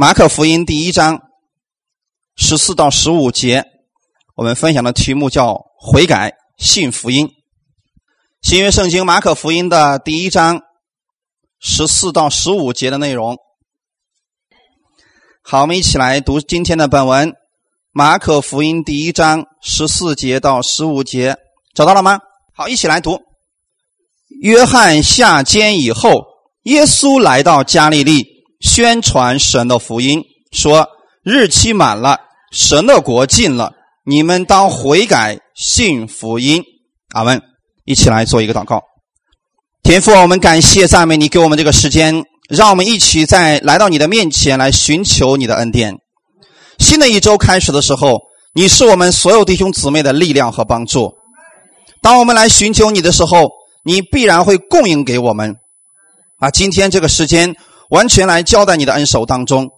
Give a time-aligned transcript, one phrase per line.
[0.00, 1.22] 马可福音第一章
[2.36, 3.64] 十四到十五节，
[4.36, 7.28] 我们分享的题目叫“悔改信福音”。
[8.40, 10.62] 新约圣经马可福音的第一章
[11.58, 13.36] 十四到十五节的内容。
[15.42, 17.34] 好，我们一起来读今天的本文：
[17.90, 21.36] 马可福音第一章十四节到十五节，
[21.74, 22.20] 找到了吗？
[22.54, 23.18] 好，一起来读。
[24.42, 26.24] 约翰下监以后，
[26.62, 28.37] 耶稣来到加利利。
[28.60, 30.88] 宣传神的福音，说
[31.22, 32.18] 日期满了，
[32.50, 33.72] 神的国近了，
[34.04, 36.62] 你们当悔改，信福音。
[37.14, 37.40] 阿门。
[37.84, 38.82] 一起来做一个祷告。
[39.82, 45.96] 天父，我们感谢赞美你，给我们这个时间，让我们一起在来到你的面前来寻求你的恩典。
[46.78, 48.18] 新的一周开始的时候，
[48.52, 51.14] 你是我们所有弟兄姊妹的力量和帮助。
[52.02, 53.48] 当我们来寻求你的时候，
[53.84, 55.56] 你必然会供应给我们。
[56.40, 57.54] 啊，今天这个时间。
[57.90, 59.70] 完全来交在你的恩手当中，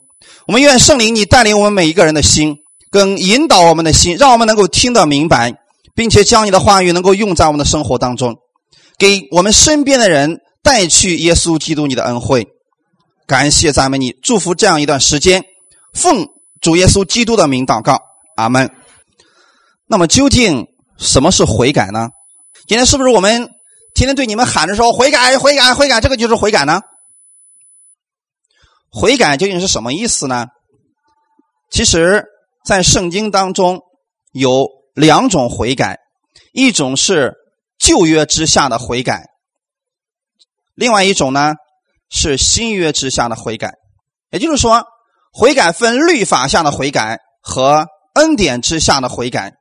[0.47, 2.57] 我们愿圣灵你带领我们每一个人的心，
[2.91, 5.55] 跟引导我们的心，让我们能够听得明白，
[5.95, 8.37] 并且将你的话语能够用在我们的生活当中，
[8.99, 12.47] 给我们身边的人带去耶稣基督你的恩惠。
[13.27, 15.45] 感谢赞美你，祝福这样一段时间，
[15.95, 16.27] 奉
[16.61, 18.01] 主耶稣基督的名祷告，
[18.37, 18.69] 阿门。
[19.87, 20.67] 那么究竟
[20.99, 22.09] 什么是悔改呢？
[22.67, 23.49] 今天是不是我们
[23.95, 26.81] 天天对你们喊着说悔改、悔改、悔改，这个就是悔改呢？
[28.93, 30.47] 悔改究竟是什么意思呢？
[31.71, 32.25] 其实，
[32.65, 33.81] 在圣经当中
[34.33, 36.01] 有两种悔改，
[36.53, 37.35] 一种是
[37.79, 39.27] 旧约之下的悔改，
[40.75, 41.55] 另外一种呢
[42.09, 43.75] 是新约之下的悔改。
[44.31, 44.85] 也就是说，
[45.33, 49.53] 悔改分律法下的悔改和恩典之下的悔改。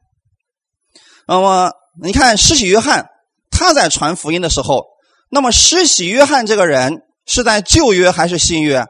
[1.28, 1.72] 那么，
[2.02, 3.08] 你看施洗约翰
[3.52, 4.86] 他在传福音的时候，
[5.30, 8.88] 那么施洗约翰这个人是在旧约还是新约？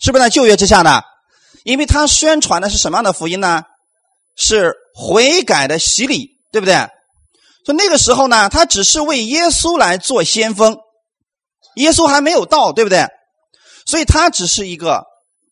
[0.00, 1.04] 是不是在旧约之下的？
[1.64, 3.64] 因为他宣传的是什么样的福音呢？
[4.36, 6.74] 是悔改的洗礼，对不对？
[7.64, 10.76] 所以那个时候呢，他只是为耶稣来做先锋，
[11.74, 13.06] 耶稣还没有到，对不对？
[13.86, 15.04] 所以他只是一个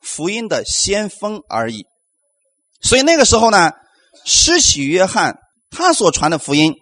[0.03, 1.87] 福音的先锋而已。
[2.83, 3.73] 所以那个时候呢，
[4.25, 5.39] 施洗约翰
[5.71, 6.75] 他所传的福音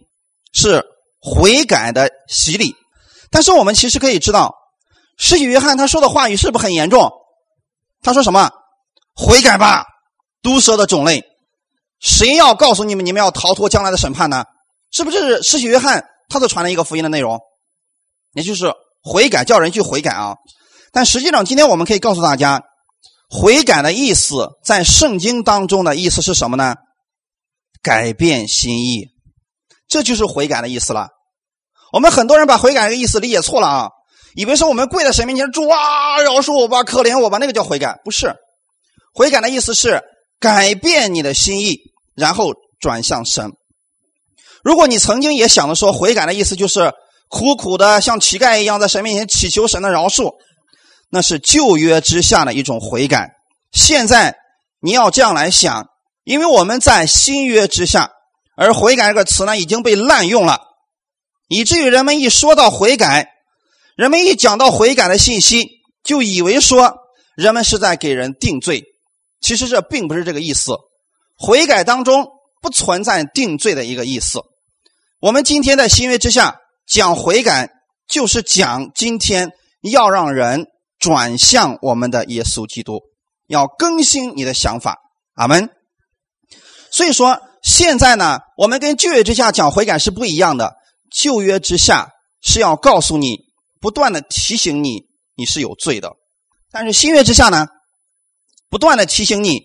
[0.52, 0.84] 是
[1.20, 2.74] 悔改的洗礼。
[3.30, 4.54] 但是我们其实可以知道，
[5.16, 7.10] 施洗约翰他说的话语是不是很严重？
[8.02, 8.50] 他说什么？
[9.14, 9.84] 悔改吧，
[10.42, 11.24] 毒蛇的种类，
[12.00, 14.44] 谁要告诉你们，你们要逃脱将来的审判呢？
[14.90, 17.40] 是不是施洗约翰他所传的一个福音的内容？
[18.34, 20.36] 也就是悔改，叫人去悔改啊。
[20.92, 22.62] 但实际上，今天我们可以告诉大家，
[23.28, 26.74] 悔改的意思在圣经当中的意思是什么呢？
[27.82, 29.08] 改变心意，
[29.88, 31.08] 这就是悔改的意思了。
[31.92, 33.90] 我们很多人把悔改的意思理解错了啊。
[34.34, 38.34] 以为是我们跪在神面前，主啊，饶恕我吧，可怜我吧，那个叫悔改，不是。
[39.12, 40.02] 悔改的意思是
[40.40, 41.80] 改变你的心意，
[42.14, 43.52] 然后转向神。
[44.64, 46.92] 如果你曾经也想着说，悔改的意思就是
[47.28, 50.32] 苦苦的像乞丐一样在神面前祈求神的饶恕，
[51.10, 53.32] 那是旧约之下的一种悔改。
[53.70, 54.36] 现在
[54.80, 55.88] 你要这样来想，
[56.24, 58.12] 因为我们在新约之下，
[58.56, 60.60] 而悔改这个词呢已经被滥用了，
[61.48, 63.28] 以至于人们一说到悔改。
[63.96, 65.68] 人们一讲到悔改的信息，
[66.02, 66.94] 就以为说
[67.36, 68.84] 人们是在给人定罪，
[69.40, 70.72] 其实这并不是这个意思。
[71.36, 72.28] 悔改当中
[72.60, 74.40] 不存在定罪的一个意思。
[75.20, 77.70] 我们今天在新约之下讲悔改，
[78.08, 79.50] 就是讲今天
[79.82, 80.66] 要让人
[80.98, 83.00] 转向我们的耶稣基督，
[83.46, 84.98] 要更新你的想法。
[85.34, 85.68] 阿门。
[86.90, 90.74] 所以说，现在呢，我们跟旧约之下讲悔改是不一样的。
[91.10, 92.10] 旧约之下
[92.40, 93.51] 是要告诉你。
[93.82, 96.10] 不断的提醒你，你是有罪的；
[96.70, 97.66] 但是新约之下呢，
[98.70, 99.60] 不断的提醒你，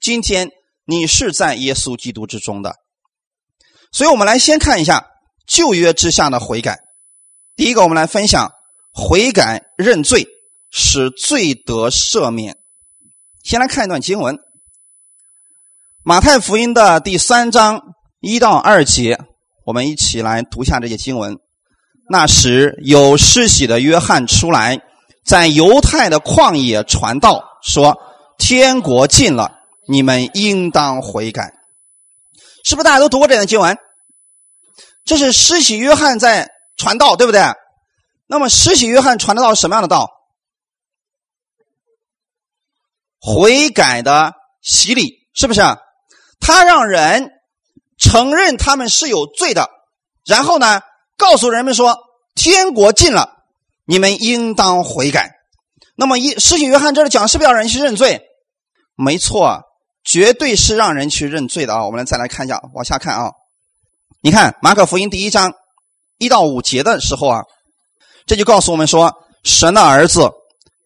[0.00, 0.48] 今天
[0.84, 2.76] 你是在耶稣基督之中的。
[3.90, 5.08] 所以，我们来先看一下
[5.48, 6.78] 旧约之下的悔改。
[7.56, 8.52] 第一个，我们来分享
[8.92, 10.28] 悔改认罪，
[10.70, 12.56] 使罪得赦免。
[13.42, 14.38] 先来看一段经文：
[16.04, 17.82] 马太福音的第三章
[18.20, 19.18] 一到二节，
[19.64, 21.36] 我们一起来读一下这些经文。
[22.08, 24.80] 那时有施洗的约翰出来，
[25.24, 27.98] 在犹太的旷野传道，说
[28.38, 29.52] ：“天国近了，
[29.88, 31.52] 你们应当悔改。”
[32.64, 33.76] 是不是大家都读过这段经文？
[35.04, 37.42] 这是施洗约翰在传道，对不对？
[38.28, 40.10] 那么施洗约翰传的道是什么样的道？
[43.20, 45.60] 悔改的洗礼，是不是？
[46.38, 47.30] 他让人
[47.98, 49.68] 承认他们是有罪的，
[50.24, 50.80] 然后呢？
[51.16, 51.96] 告诉人们说，
[52.34, 53.30] 天国近了，
[53.86, 55.32] 你们应当悔改。
[55.96, 58.20] 那么一施洗约翰这里讲是不是要人去认罪？
[58.96, 59.62] 没错，
[60.04, 61.86] 绝对是让人去认罪的啊！
[61.86, 63.30] 我们再来看一下，往下看啊。
[64.20, 65.52] 你看马可福音第一章
[66.18, 67.42] 一到五节的时候啊，
[68.26, 70.30] 这就告诉我们说，神的儿子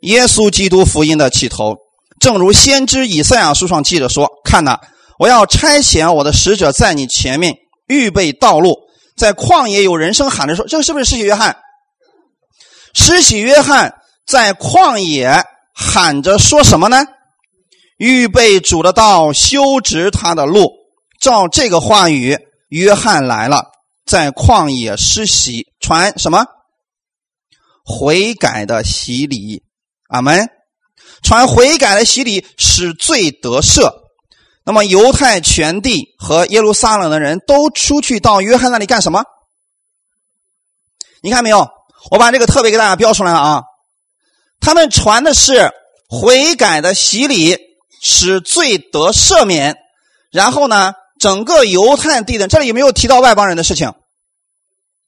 [0.02, 1.76] 耶稣基督福音的起头，
[2.20, 4.78] 正如先知以赛亚书上记着说：“看呐，
[5.18, 7.56] 我要差遣我的使者在你前面
[7.88, 8.78] 预备道路。”
[9.20, 11.58] 在旷野有人声喊着说：“这个是不是施洗约翰？”
[12.94, 15.44] 施洗约翰在旷野
[15.74, 17.04] 喊着说什么呢？
[17.98, 20.70] 预备主的道，修直他的路。
[21.20, 22.38] 照这个话语，
[22.70, 23.66] 约翰来了，
[24.06, 26.46] 在旷野施洗，传什么？
[27.84, 29.62] 悔改的洗礼。
[30.08, 30.48] 阿门。
[31.22, 33.92] 传悔改的洗礼，使罪得赦。
[34.70, 39.24] 那么犹太全地和耶路撒冷的人都出去到约翰那里干什么？
[41.22, 41.68] 你看没有？
[42.12, 43.62] 我把这个特别给大家标出来了啊！
[44.60, 45.72] 他们传的是
[46.08, 47.58] 悔改的洗礼，
[48.00, 49.76] 使罪得赦免。
[50.30, 53.92] 然后呢，整个犹太地的这里有没有提到外邦人的事情？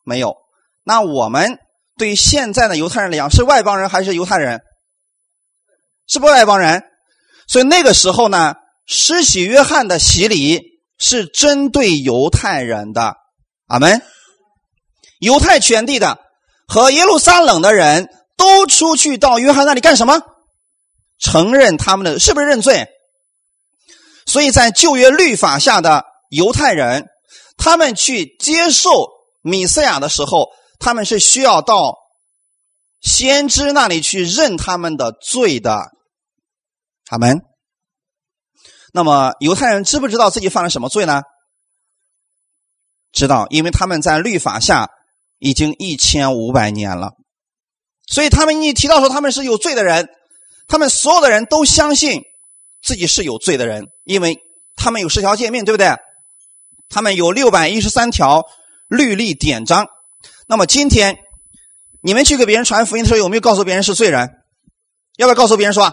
[0.03, 0.39] 没有。
[0.83, 1.61] 那我们
[1.97, 4.61] 对现在的犹太人来讲，是外邦人还是犹太人？
[6.09, 6.83] 是不是外邦人。
[7.47, 8.57] 所以那个时候呢？
[8.87, 10.61] 施洗约翰的洗礼
[10.99, 13.15] 是针对犹太人的，
[13.67, 14.03] 阿门。
[15.19, 16.19] 犹太全地的
[16.67, 20.21] 和耶路撒冷的人都出去到约翰那里干什么？
[21.19, 22.89] 承认他们的是不是认罪？
[24.27, 27.07] 所以在旧约律法下的犹太人，
[27.57, 29.09] 他们去接受
[29.43, 30.49] 米赛亚的时候，
[30.81, 31.97] 他们是需要到
[33.01, 35.91] 先知那里去认他们的罪的，
[37.11, 37.43] 阿门。
[38.93, 41.23] 那么犹太人知不知道自己犯了什么罪呢？
[43.11, 44.91] 知道，因为他们在律法下
[45.39, 47.13] 已经一千五百年了，
[48.07, 50.09] 所以他们一提到说他们是有罪的人，
[50.67, 52.23] 他们所有的人都相信
[52.83, 54.39] 自己是有罪的人，因为
[54.77, 55.95] 他们有十条诫命，对不对？
[56.89, 58.45] 他们有六百一十三条
[58.89, 59.89] 律例典章。
[60.47, 61.17] 那么今天
[62.03, 64.31] 你们去给别人传福音的时候，有没有告诉别人是罪人？
[65.17, 65.93] 要不要告诉别人说，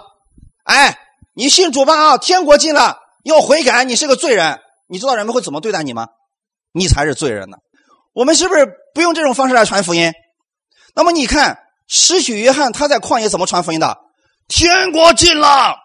[0.63, 0.97] 哎？
[1.39, 2.17] 你信主吧啊！
[2.17, 3.85] 天国近了，要悔改。
[3.85, 4.59] 你是个罪人，
[4.89, 6.09] 你知道人们会怎么对待你吗？
[6.73, 7.55] 你才是罪人呢。
[8.11, 10.11] 我们是不是不用这种方式来传福音？
[10.93, 11.57] 那么你看，
[11.87, 13.99] 施洗约翰他在旷野怎么传福音的？
[14.49, 15.77] 天国近了，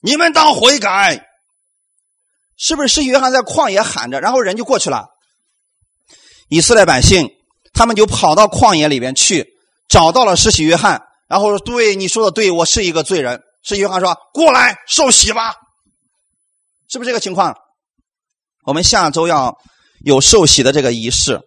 [0.00, 1.24] 你们当悔改。
[2.56, 5.06] 是不是施洗约翰在旷野喊着，然后人就过去了？
[6.48, 7.30] 以色列百姓
[7.72, 9.46] 他们就跑到旷野里边去，
[9.88, 15.54] 找到了施洗约翰，然后说：“对，你说的对，我是一个罪人。”是约翰说：“过来受洗吧，
[16.88, 17.54] 是不是这个情况？
[18.64, 19.58] 我们下周要
[20.04, 21.40] 有受洗的这个仪式。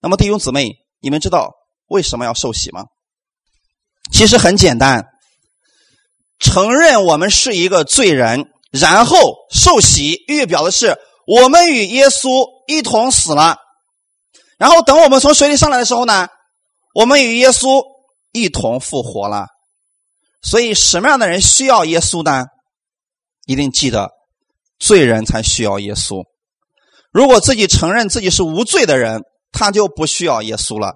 [0.00, 0.70] 那么弟兄姊妹，
[1.00, 1.52] 你们知道
[1.88, 2.84] 为什么要受洗吗？
[4.10, 5.04] 其实很简单，
[6.38, 13.58] 承认我们是一个罪人，然后受洗，预表的是我们与耶稣一同死了。
[14.58, 16.28] 然后等我们从水里上来的时候呢，
[16.94, 17.84] 我们与耶稣
[18.32, 19.46] 一同复活了。”
[20.42, 22.46] 所以，什么样的人需要耶稣呢？
[23.46, 24.10] 一定记得，
[24.78, 26.24] 罪人才需要耶稣。
[27.12, 29.20] 如果自己承认自己是无罪的人，
[29.52, 30.94] 他就不需要耶稣了。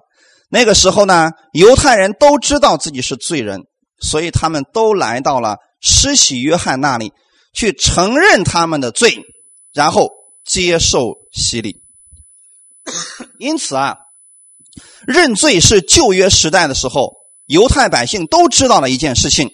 [0.49, 3.61] 那个时候呢，犹太人都知道自己是罪人，
[3.99, 7.11] 所以他们都来到了施洗约翰那里，
[7.53, 9.21] 去承认他们的罪，
[9.73, 10.09] 然后
[10.43, 11.81] 接受洗礼。
[13.37, 13.97] 因此啊，
[15.05, 17.24] 认罪是旧约时代的时候。
[17.45, 19.51] 犹太百姓都知道了一件事情，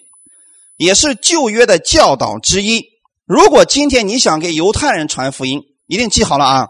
[0.77, 2.85] 也是旧约的教导之一。
[3.25, 6.67] 如果今天你想给犹太人传福音，一定记好了啊！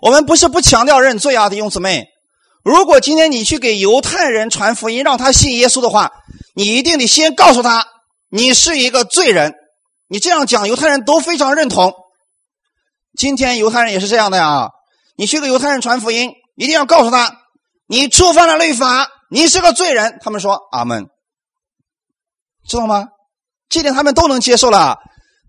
[0.00, 2.06] 我们不是不强调认罪啊，弟兄姊妹。
[2.64, 6.12] 如果今天你去给犹太人传福音，让他信耶稣的话，
[6.54, 7.86] 你一定得先告诉他
[8.30, 9.54] 你是一个罪人。
[10.08, 11.92] 你这样讲，犹太人都非常认同。
[13.16, 14.70] 今天犹太人也是这样的呀。
[15.16, 17.40] 你去给犹太人传福音，一定要告诉他
[17.86, 19.08] 你触犯了律法。
[19.32, 21.06] 你是个罪人，他们说阿门，
[22.68, 23.08] 知道吗？
[23.70, 24.98] 这点他们都能接受了。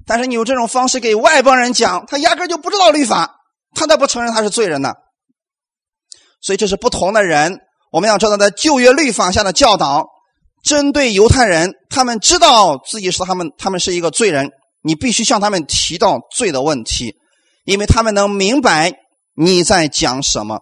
[0.05, 3.35] 但是你用这种方式给外邦人讲，他压根就不知道律法，
[3.75, 4.93] 他都不承认他是罪人呢。
[6.41, 7.59] 所以这是不同的人。
[7.91, 10.07] 我们要知道，在旧约律法下的教导，
[10.63, 14.49] 针对犹太人，他们知道自己是他们，他们是一个罪人，
[14.81, 17.17] 你必须向他们提到罪的问题，
[17.65, 18.93] 因为他们能明白
[19.35, 20.61] 你在讲什么。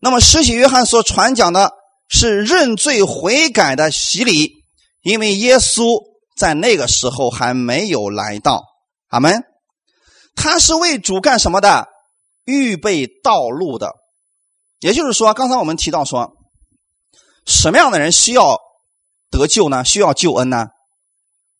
[0.00, 1.72] 那么，施洗约翰所传讲的。
[2.08, 4.64] 是认罪悔改的洗礼，
[5.02, 6.02] 因为耶稣
[6.36, 8.64] 在那个时候还没有来到。
[9.08, 9.44] 阿门。
[10.34, 11.88] 他是为主干什么的？
[12.44, 13.94] 预备道路的。
[14.80, 16.32] 也就是说，刚才我们提到说，
[17.44, 18.58] 什么样的人需要
[19.30, 19.84] 得救呢？
[19.84, 20.68] 需要救恩呢？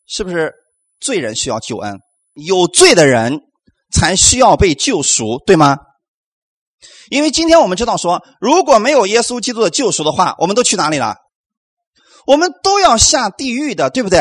[0.07, 0.55] 是不是
[1.01, 1.99] 罪人需要救恩？
[2.35, 3.41] 有罪的人
[3.91, 5.77] 才需要被救赎，对吗？
[7.11, 11.17] 因为今天我们知道说，如果没有耶稣基督的救赎的话，我们都去哪里了？
[12.27, 14.21] 我们都要下地狱的，对不对？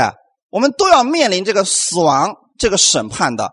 [0.49, 3.49] 我们都要面临这个死亡这个审判的。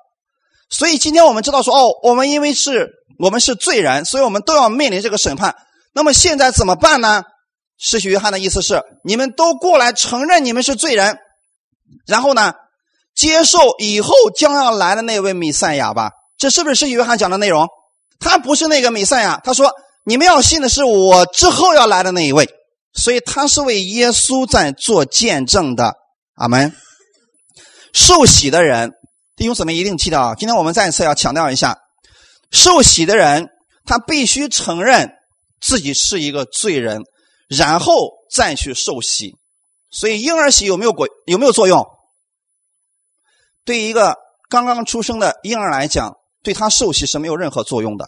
[0.71, 2.89] 所以今天我们知道说，哦，我们因为是
[3.19, 5.57] 我们是罪人，所以我们都要面临这个审判。
[5.93, 7.23] 那么现在怎么办呢？
[7.79, 11.19] 施洗约翰的意思是，你们都过来承认你们是罪人，
[12.07, 12.53] 然后呢，
[13.17, 16.13] 接受以后将要来的那位弥赛亚吧。
[16.39, 17.69] 这是不是是约翰讲的内容？
[18.25, 19.71] 他不是那个弥赛亚，他说
[20.05, 22.49] 你们要信的是我之后要来的那一位，
[22.95, 25.95] 所以他是为耶稣在做见证的。
[26.35, 26.75] 阿门。
[27.93, 28.93] 受洗的人，
[29.37, 30.35] 弟兄姊妹一定记得啊！
[30.35, 31.79] 今天我们再一次要强调一下，
[32.51, 33.49] 受洗的人
[33.85, 35.11] 他必须承认
[35.61, 37.03] 自己是一个罪人，
[37.47, 39.37] 然后再去受洗。
[39.91, 41.87] 所以婴儿洗有没有果有没有作用？
[43.65, 44.17] 对一个
[44.49, 46.15] 刚刚出生的婴儿来讲。
[46.43, 48.07] 对他受洗是没有任何作用的，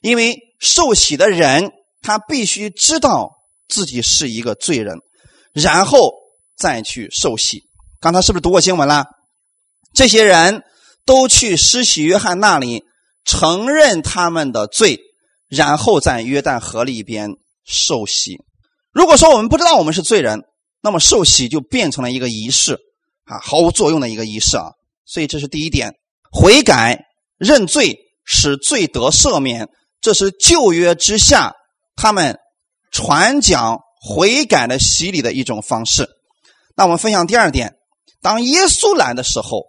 [0.00, 1.70] 因为受洗的人
[2.02, 3.32] 他必须知道
[3.68, 4.98] 自己是一个罪人，
[5.52, 6.12] 然后
[6.56, 7.62] 再去受洗。
[8.00, 9.06] 刚才是不是读过新闻了？
[9.92, 10.62] 这些人
[11.04, 12.84] 都去施洗约翰那里
[13.24, 15.00] 承认他们的罪，
[15.48, 17.30] 然后在约旦河里边
[17.64, 18.38] 受洗。
[18.92, 20.42] 如果说我们不知道我们是罪人，
[20.80, 22.78] 那么受洗就变成了一个仪式
[23.24, 24.70] 啊，毫无作用的一个仪式啊。
[25.04, 25.92] 所以这是第一点，
[26.30, 27.04] 悔改。
[27.38, 29.68] 认罪使罪得赦免，
[30.00, 31.54] 这是旧约之下
[31.96, 32.38] 他们
[32.90, 36.08] 传讲悔改的洗礼的一种方式。
[36.76, 37.76] 那我们分享第二点：
[38.22, 39.64] 当耶稣来的时候，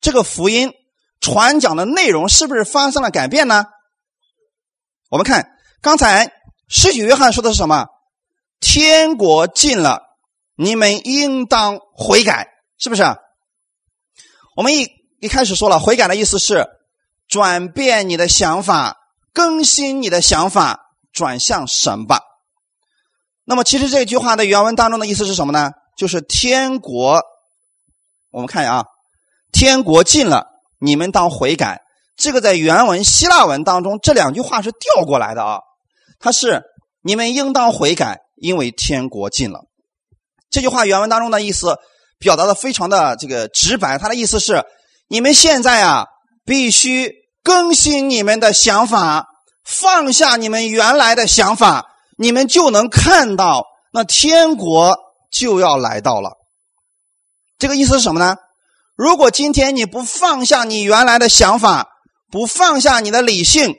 [0.00, 0.72] 这个福音
[1.20, 3.64] 传讲的内容是不是发生了改变呢？
[5.10, 5.50] 我们看
[5.82, 6.32] 刚才
[6.68, 7.86] 施洗约翰说的是什么？
[8.60, 10.02] 天国近了，
[10.54, 13.02] 你们应当悔改，是不是？
[14.54, 14.88] 我们一
[15.20, 16.66] 一开始说了，悔改的意思是。
[17.28, 18.96] 转变你的想法，
[19.32, 20.80] 更新你的想法，
[21.12, 22.20] 转向神吧。
[23.44, 25.70] 那么，其实这句话的原文当中的意思是什么呢？
[25.96, 27.20] 就是天国，
[28.30, 28.84] 我们看一下啊，
[29.52, 30.46] 天国近了，
[30.78, 31.80] 你们当悔改。
[32.16, 35.60] 这个在原文希腊文当中，这两句话是调过来的啊。
[36.20, 36.62] 它是
[37.02, 39.60] 你们应当悔改，因为天国近了。
[40.50, 41.76] 这句话原文当中的意思
[42.18, 44.64] 表达的非常的这个直白，它的意思是
[45.08, 46.06] 你们现在啊
[46.44, 47.19] 必须。
[47.42, 49.26] 更新你们的想法，
[49.64, 51.86] 放下你们原来的想法，
[52.18, 54.96] 你们就能看到那天国
[55.32, 56.36] 就要来到了。
[57.58, 58.36] 这个意思是什么呢？
[58.96, 61.88] 如果今天你不放下你原来的想法，
[62.30, 63.74] 不放下你的理性，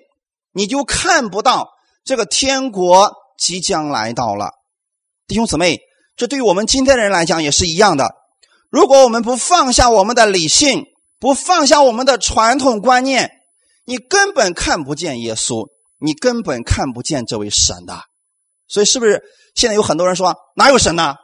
[0.53, 1.70] 你就看不到
[2.03, 4.51] 这个天国即将来到了。
[5.27, 5.80] 弟兄姊妹，
[6.18, 8.15] 这对于我们今天的人来讲也是一样的。
[8.70, 10.86] 如果我们不放下我们的理性，
[11.20, 13.32] 不放下我们的传统观念，
[13.85, 18.01] 你根本看不见耶稣，你根本看不见这位神的，
[18.67, 19.23] 所以是不是
[19.55, 21.15] 现在有很多人说哪有神呢？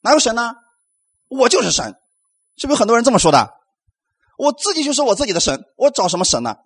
[0.00, 0.52] 哪有神呢？
[1.28, 1.94] 我就是神，
[2.56, 3.50] 是不是很多人这么说的？
[4.36, 6.56] 我自己就是我自己的神，我找什么神呢？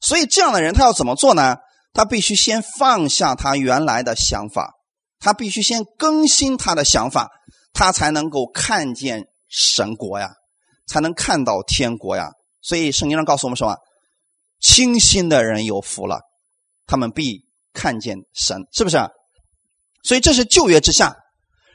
[0.00, 1.56] 所以这样的人他要怎么做呢？
[1.92, 4.74] 他必须先放下他原来的想法，
[5.20, 7.30] 他必须先更新他的想法，
[7.72, 10.34] 他才能够看见神国呀，
[10.86, 12.30] 才能看到天国呀。
[12.60, 13.76] 所以圣经上告诉我们什么？
[14.60, 16.20] 清心的人有福了，
[16.86, 17.42] 他们必
[17.72, 18.98] 看见神，是不是？
[20.02, 21.16] 所以这是旧约之下，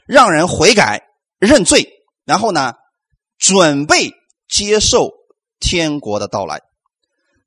[0.06, 1.02] 让人悔改、
[1.38, 1.88] 认罪，
[2.24, 2.74] 然后呢，
[3.38, 4.10] 准备
[4.48, 5.10] 接受
[5.58, 6.60] 天国的到来。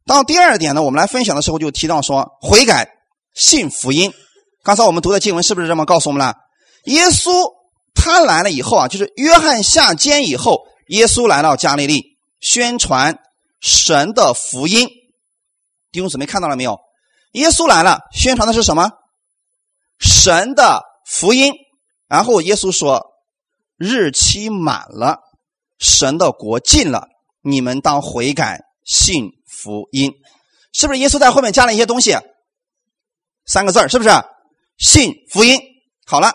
[0.06, 2.90] 到第二点呢，我们来分享的时候就提到说，悔改、
[3.34, 4.14] 信福音。
[4.64, 6.36] 刚才我们读的经文是不是这么告诉我们了？
[6.86, 7.32] 耶稣
[7.94, 13.18] 他来了以后啊，就是约翰下监以后，耶稣来到加利利，宣传
[13.62, 14.90] 神的福音。
[15.94, 16.82] 弟兄姊妹看到了没有？
[17.34, 18.92] 耶稣来了，宣传的是什么？
[20.00, 21.54] 神的福音。
[22.08, 23.12] 然后耶稣说
[23.78, 25.20] ：“日期满了，
[25.78, 27.10] 神的国近了，
[27.42, 30.12] 你们当悔改，信福音。”
[30.74, 32.18] 是不是耶稣在后面加了一些东西？
[33.46, 34.10] 三个字是不是？
[34.80, 35.60] 信福音。
[36.08, 36.34] 好了，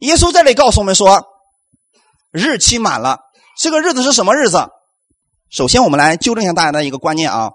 [0.00, 1.24] 耶稣这里告诉我们说
[2.30, 3.20] ：“日期满了，
[3.58, 4.68] 这个日子是什么日子？”
[5.48, 7.50] 首先，我们来纠正一下大家的一个观念啊。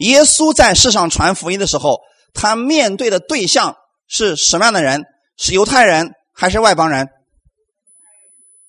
[0.00, 2.00] 耶稣在世上传福音的时候，
[2.34, 3.76] 他面对的对象
[4.08, 5.04] 是什么样的人？
[5.36, 7.08] 是犹太人还是外邦人？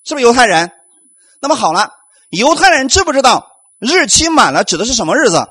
[0.03, 0.71] 是不是犹太人？
[1.41, 1.89] 那么好了，
[2.29, 3.47] 犹太人知不知道
[3.79, 5.47] 日期满了指的是什么日子？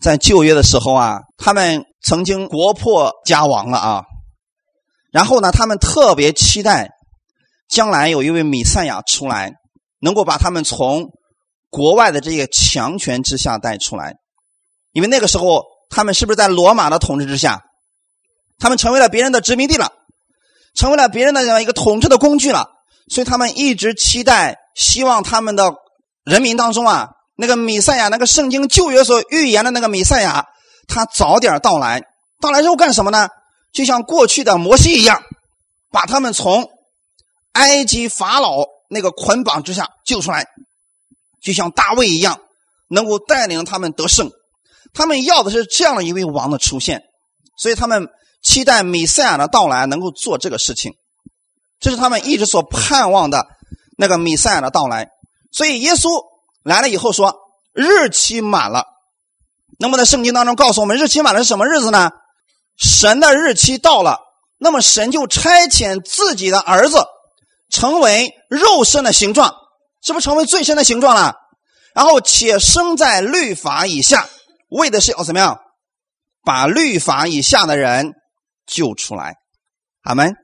[0.00, 4.02] 在旧约的时候啊，他们曾经国破家亡了啊，
[5.10, 6.90] 然后呢，他们特别期待
[7.68, 9.52] 将来有一位弥赛亚出来，
[10.00, 11.06] 能够把他们从
[11.70, 14.14] 国外的这个强权之下带出来。
[14.98, 17.62] 因为那个时候，他们是不是在罗马的统治之下？
[18.58, 19.92] 他们成为了别人的殖民地了，
[20.74, 22.68] 成为了别人的这样一个统治的工具了。
[23.08, 25.72] 所以他们一直期待，希望他们的
[26.24, 30.46] 人民当中啊，那个米赛亚，那个圣经旧约所预言的那个米赛亚，
[30.88, 32.02] 他早点到来。
[32.40, 33.28] 到来之后干什么呢？
[33.72, 35.22] 就像过去的摩西一样，
[35.92, 36.68] 把他们从
[37.52, 40.44] 埃及法老那个捆绑之下救出来，
[41.40, 42.40] 就像大卫一样，
[42.88, 44.32] 能够带领他们得胜。
[44.94, 47.02] 他们要的是这样的一位王的出现，
[47.56, 48.08] 所以他们
[48.42, 50.92] 期待弥赛亚的到来能够做这个事情。
[51.80, 53.46] 这是他们一直所盼望的
[53.96, 55.08] 那个弥赛亚的到来。
[55.52, 56.10] 所以耶稣
[56.62, 57.34] 来了以后说
[57.72, 58.84] ：“日期满了。”
[59.78, 62.10] 那么在圣经当中告诉我们，日期满了是什么日子呢？
[62.76, 64.18] 神的日期到了，
[64.58, 67.04] 那么神就差遣自己的儿子
[67.70, 69.54] 成为肉身的形状，
[70.02, 71.36] 是不是成为最深的形状了？
[71.94, 74.28] 然后且生在律法以下，
[74.68, 75.60] 为的是要怎么样？
[76.44, 78.14] 把律法以下的人
[78.66, 79.36] 救出来。
[80.02, 80.34] 阿门。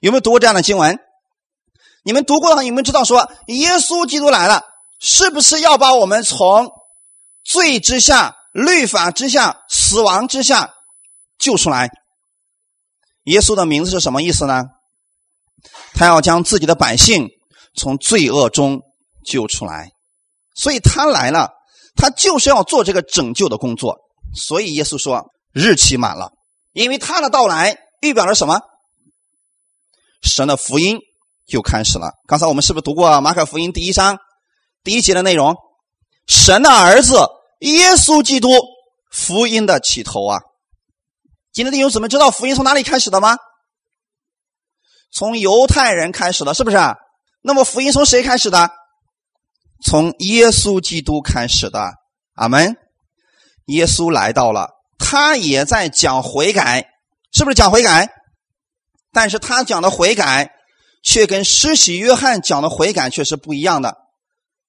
[0.00, 0.98] 有没有读过这样的经文？
[2.04, 4.62] 你们读过的话，你们知道说，耶稣基督来了，
[5.00, 6.70] 是不是要把我们从
[7.42, 10.74] 罪之下、律法之下、死亡之下
[11.38, 11.90] 救出来？
[13.24, 14.64] 耶稣的名字是什么意思呢？
[15.94, 17.30] 他要将自己的百姓
[17.74, 18.82] 从罪恶中
[19.24, 19.92] 救出来，
[20.54, 21.50] 所以他来了，
[21.94, 23.98] 他就是要做这个拯救的工作。
[24.34, 26.32] 所以耶稣说，日期满了，
[26.72, 28.60] 因为他的到来预表了什么？
[30.22, 30.98] 神的福音
[31.46, 32.12] 就开始了。
[32.26, 34.18] 刚才我们是不是读过马可福音第一章
[34.82, 35.54] 第一节的内容？
[36.26, 37.18] 神的儿子
[37.60, 38.48] 耶稣基督
[39.12, 40.40] 福音的起头啊！
[41.52, 43.36] 今天弟兄姊妹知道福音从哪里开始的吗？
[45.12, 46.76] 从犹太人开始的，是不是？
[47.42, 48.70] 那么福音从谁开始的？
[49.84, 51.92] 从耶稣基督开始的。
[52.34, 52.76] 阿门。
[53.66, 56.88] 耶稣来到了，他也在讲悔改，
[57.32, 58.10] 是不是讲悔改？
[59.12, 60.50] 但是他讲的悔改，
[61.02, 63.96] 却跟施洗约翰讲的悔改却是不一样的。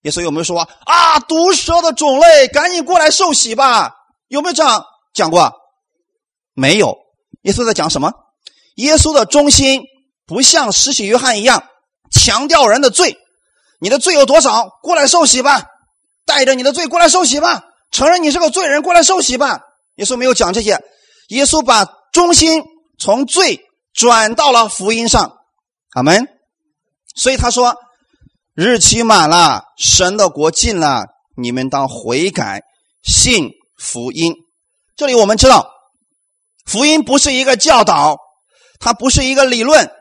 [0.03, 1.19] 耶稣有没有说啊？
[1.21, 3.95] 毒蛇的种类，赶紧过来受洗吧？
[4.27, 5.51] 有没有这样讲过？
[6.53, 6.95] 没有。
[7.41, 8.13] 耶稣在讲什么？
[8.75, 9.81] 耶稣的中心
[10.25, 11.63] 不像施洗约翰一样
[12.11, 13.17] 强调人的罪。
[13.85, 14.67] 你的罪有多少？
[14.81, 15.63] 过来受洗吧！
[16.25, 17.61] 带着你的罪过来受洗吧！
[17.91, 19.59] 承认你是个罪人，过来受洗吧！
[19.97, 20.83] 耶稣没有讲这些。
[21.27, 22.63] 耶稣把中心
[22.97, 23.61] 从罪。
[23.93, 25.37] 转到了福音上，
[25.91, 26.27] 阿门。
[27.15, 27.77] 所以他说
[28.55, 31.05] ：“日期满了，神的国近了，
[31.37, 32.63] 你们当悔改，
[33.03, 34.33] 信福音。”
[34.97, 35.69] 这里我们知道，
[36.65, 38.17] 福音不是一个教导，
[38.79, 39.91] 它不是一个理论，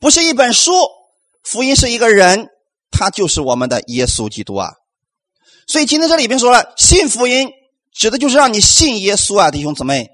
[0.00, 0.72] 不是一本书，
[1.44, 2.48] 福音是一个人，
[2.96, 4.72] 他就是我们的耶稣基督啊。
[5.66, 7.50] 所以今天这里边说了，信福音，
[7.92, 10.08] 指的就是让你信耶稣啊，弟兄姊妹。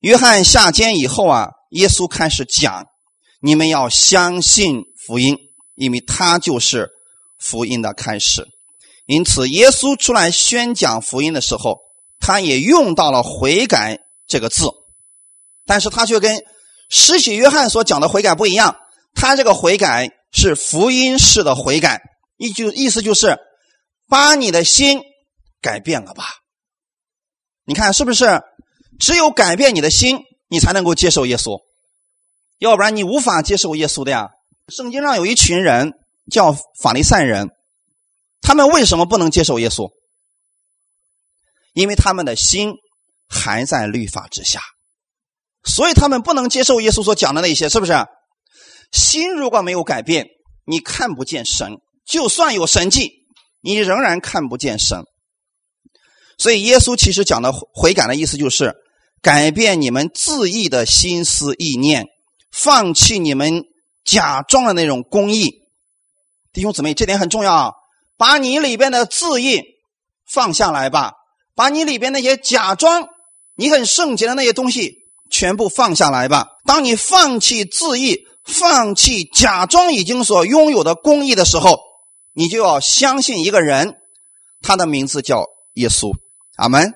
[0.00, 2.86] 约翰下监以后啊，耶稣开始讲
[3.40, 5.38] ：“你们要相信福音，
[5.74, 6.90] 因为他就是
[7.38, 8.46] 福音的开始。”
[9.06, 11.78] 因此，耶稣出来宣讲福音的时候，
[12.20, 14.66] 他也用到了“悔改”这个字，
[15.64, 16.44] 但是他却跟
[16.90, 18.76] 施洗约翰所讲的悔改不一样。
[19.14, 22.02] 他这个悔改是福音式的悔改，
[22.36, 23.38] 意就意思就是
[24.08, 25.00] 把你的心
[25.60, 26.24] 改变了吧？
[27.64, 28.42] 你看是不是？
[28.98, 31.62] 只有改变你的心，你才能够接受耶稣，
[32.58, 34.30] 要不然你无法接受耶稣的呀。
[34.68, 35.92] 圣经上有一群人
[36.30, 37.50] 叫法利赛人，
[38.40, 39.90] 他们为什么不能接受耶稣？
[41.74, 42.74] 因为他们的心
[43.28, 44.60] 还在律法之下，
[45.62, 47.92] 所以他们不能接受耶稣所讲的那些，是不是？
[48.92, 50.26] 心如果没有改变，
[50.64, 53.12] 你看不见神，就算有神迹，
[53.60, 55.04] 你仍然看不见神。
[56.36, 58.74] 所以耶稣其实讲的悔改的意思就是。
[59.20, 62.06] 改变你们自意的心思意念，
[62.52, 63.64] 放弃你们
[64.04, 65.50] 假装的那种公义，
[66.52, 67.72] 弟兄姊妹，这点很重要啊！
[68.16, 69.60] 把你里边的自意
[70.24, 71.14] 放下来吧，
[71.56, 73.08] 把你里边那些假装
[73.56, 76.48] 你很圣洁的那些东西全部放下来吧。
[76.64, 81.80] 当你放弃自意，放弃假装已经所拥有的公义的时候，
[82.34, 83.96] 你就要相信一个人，
[84.62, 86.12] 他的名字叫耶稣。
[86.56, 86.92] 阿门。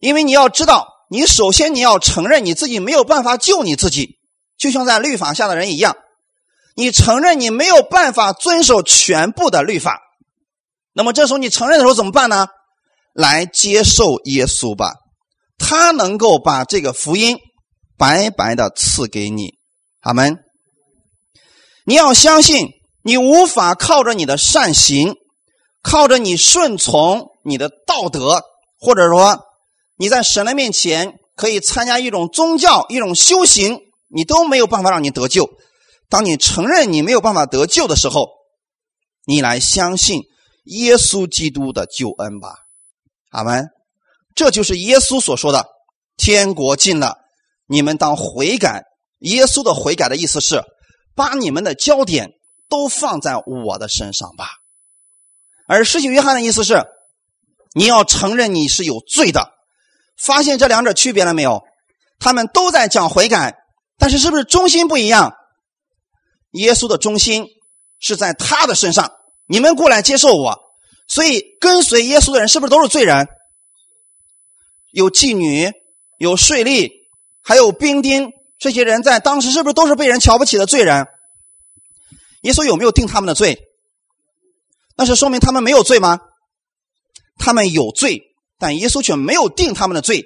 [0.00, 0.88] 因为你要知道。
[1.12, 4.20] 你首先你要承认你自己没有办法救你自己，
[4.56, 5.96] 就像在律法下的人一样，
[6.76, 10.00] 你承认你没有办法遵守全部的律法，
[10.92, 12.46] 那么这时候你承认的时候怎么办呢？
[13.12, 14.92] 来接受耶稣吧，
[15.60, 17.38] 他能够把这个福音
[17.96, 19.54] 白白的赐给你。
[20.00, 20.38] 阿门。
[21.84, 22.70] 你要相信，
[23.04, 25.14] 你无法靠着你的善行，
[25.82, 28.42] 靠着你顺从你的道德，
[28.78, 29.38] 或者说
[29.96, 35.48] 你在神的面前可以参加一种宗教、一种修行，你都没有办法让你得救。
[36.08, 38.28] 当你承认你没有办法得救的时候，
[39.26, 40.22] 你来相信
[40.64, 42.54] 耶稣基督的救恩吧。
[43.30, 43.68] 阿门。
[44.34, 45.66] 这就是耶稣所说的
[46.16, 47.18] ：“天国近了，
[47.66, 48.84] 你们当悔改。”
[49.20, 50.62] 耶稣的悔改的意思是，
[51.14, 52.30] 把你们的焦点
[52.70, 54.46] 都放在我的身上吧。
[55.66, 56.84] 而施洗约翰的意思是，
[57.74, 59.52] 你要承认你是有罪的。
[60.16, 61.62] 发现这两者区别了没有？
[62.18, 63.56] 他们都在讲悔改，
[63.98, 65.34] 但是是不是中心不一样？
[66.52, 67.46] 耶稣的中心
[67.98, 69.12] 是在他的身上，
[69.46, 70.58] 你们过来接受我，
[71.08, 73.28] 所以跟随耶稣的人是不是都是罪人？
[74.92, 75.70] 有妓女，
[76.18, 76.90] 有税吏，
[77.42, 81.06] 还有兵丁，这些人在当时是不是都是被人瞧不起的罪人？
[82.42, 83.58] 耶稣有没有定他们的罪？
[84.96, 86.20] 那是说明他们没有罪吗？
[87.38, 88.22] 他们有罪，
[88.58, 90.24] 但耶稣却没有定他们的罪，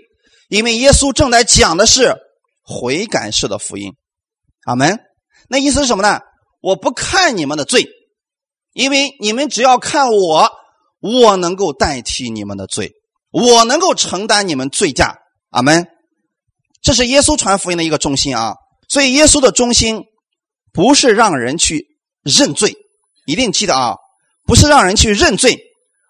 [0.48, 2.16] 因为耶稣正在讲的是
[2.62, 3.92] 悔改式的福音。
[4.64, 4.98] 阿门。
[5.48, 6.20] 那意思是什么呢？
[6.60, 7.86] 我不看你们的罪，
[8.72, 10.50] 因为你们只要看我，
[11.00, 12.92] 我能够代替你们的罪。
[13.34, 15.18] 我能够承担你们罪价，
[15.50, 15.88] 阿门。
[16.80, 18.54] 这是耶稣传福音的一个中心啊。
[18.88, 20.04] 所以耶稣的中心
[20.72, 21.84] 不是让人去
[22.22, 22.76] 认罪，
[23.26, 23.96] 一定记得啊，
[24.46, 25.58] 不是让人去认罪，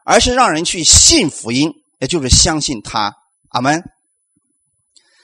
[0.04, 3.14] 而是让人去信福音，也就是相信他，
[3.48, 3.82] 阿门。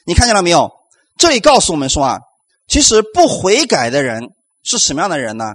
[0.07, 0.71] 你看见了没有？
[1.19, 2.21] 这里告诉我们说啊，
[2.67, 4.31] 其实不悔改的人
[4.63, 5.53] 是什么样的人呢？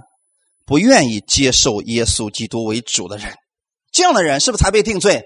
[0.64, 3.34] 不愿意接受耶稣基督为主的人，
[3.90, 5.24] 这样的人是不是才被定罪？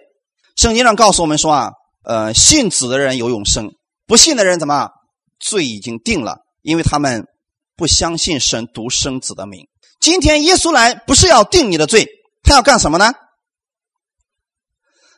[0.61, 1.70] 圣经上告诉我们说啊，
[2.05, 3.73] 呃，信子的人有永生，
[4.07, 4.90] 不信的人怎么
[5.38, 6.37] 罪已经定了？
[6.61, 7.25] 因为他们
[7.79, 9.66] 不相信神独生子的名。
[10.01, 12.07] 今天耶稣来不是要定你的罪，
[12.42, 13.11] 他要干什么呢？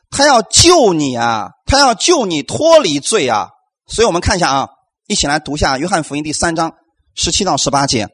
[0.09, 3.49] 他要救你啊，他要救你脱离罪啊。
[3.85, 4.69] 所以我们看一下啊，
[5.07, 6.71] 一起来读一下约翰福音第三章
[7.15, 8.07] 十七到十八节。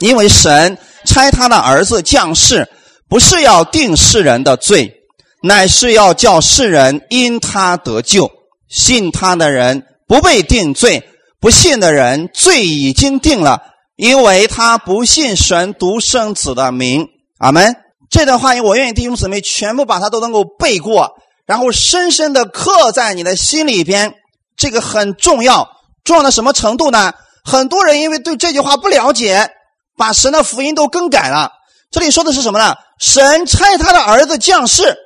[0.00, 2.68] 因为神差他的儿子降世，
[3.08, 4.96] 不是要定世人的罪。
[5.42, 8.30] 乃是要叫世人因他得救，
[8.68, 11.08] 信他的人不被定罪，
[11.40, 13.62] 不信的人罪已经定了，
[13.96, 17.08] 因为他不信神独生子的名。
[17.38, 17.76] 阿门。
[18.10, 21.12] 这段话，我愿意弟兄姊妹全部把它都能够背过，
[21.46, 24.14] 然后深深的刻在你的心里边。
[24.56, 25.68] 这个很重要，
[26.04, 27.12] 重要到什么程度呢？
[27.44, 29.50] 很多人因为对这句话不了解，
[29.96, 31.52] 把神的福音都更改了。
[31.90, 32.74] 这里说的是什么呢？
[32.98, 34.96] 神差他的儿子降世。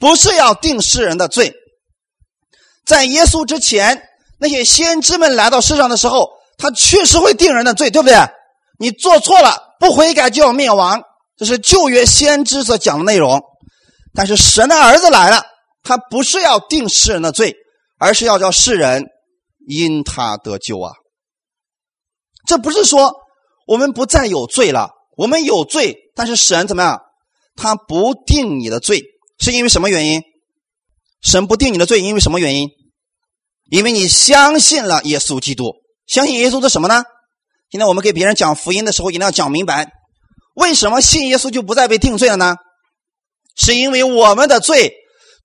[0.00, 1.54] 不是要定世人的罪，
[2.86, 4.02] 在耶稣之前，
[4.40, 8.16] 那些先知们来到世上的时候，他确实会定人的罪，对不对？
[8.78, 11.02] 你做错了，不悔改就要灭亡，
[11.36, 13.42] 这是旧约先知所讲的内容。
[14.14, 15.44] 但是神的儿子来了，
[15.82, 17.54] 他不是要定世人的罪，
[17.98, 19.04] 而是要叫世人
[19.68, 20.92] 因他得救啊！
[22.46, 23.12] 这不是说
[23.66, 27.00] 我们不再有罪了，我们有罪，但是神怎么样？
[27.54, 29.04] 他不定你的罪。
[29.40, 30.22] 是因为什么原因？
[31.22, 32.68] 神不定你的罪，因为什么原因？
[33.70, 35.74] 因为你相信了耶稣基督，
[36.06, 37.04] 相信耶稣是什么呢？
[37.70, 39.92] 今天我们给别人讲福音的时候，一定要讲明白，
[40.54, 42.56] 为什么信耶稣就不再被定罪了呢？
[43.56, 44.92] 是因为我们的罪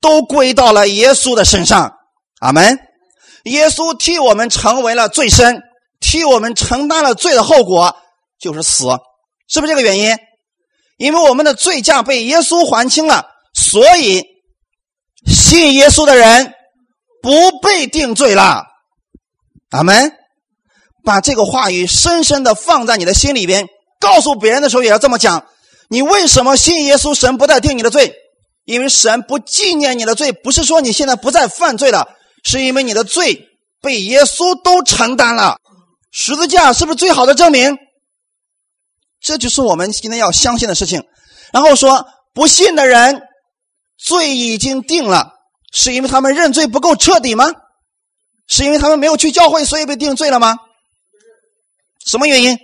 [0.01, 1.93] 都归到了耶稣的身上，
[2.39, 2.79] 阿门。
[3.43, 5.61] 耶稣替我们成为了罪身，
[5.99, 7.95] 替我们承担了罪的后果，
[8.39, 8.87] 就是死，
[9.47, 10.17] 是不是这个原因？
[10.97, 13.34] 因为我们的罪价被耶稣还清了。
[13.75, 14.23] 所以，
[15.25, 16.53] 信耶稣的人
[17.21, 18.63] 不被定罪了。
[19.71, 20.13] 阿门。
[21.03, 23.67] 把这个话语深深的放在你的心里边，
[23.99, 25.45] 告诉别人的时候也要这么讲。
[25.89, 27.13] 你为什么信耶稣？
[27.13, 28.13] 神不再定你的罪，
[28.63, 30.31] 因为神不纪念你的罪。
[30.31, 32.07] 不是说你现在不再犯罪了，
[32.45, 33.45] 是因为你的罪
[33.81, 35.57] 被耶稣都承担了。
[36.11, 37.75] 十字架是不是最好的证明？
[39.19, 41.03] 这就是我们今天要相信的事情。
[41.51, 43.21] 然后说，不信的人。
[43.97, 45.33] 罪已经定了，
[45.71, 47.51] 是因为他们认罪不够彻底吗？
[48.47, 50.57] 是因为他们没有去教会，所以被定罪了吗？
[52.05, 52.57] 什么原因？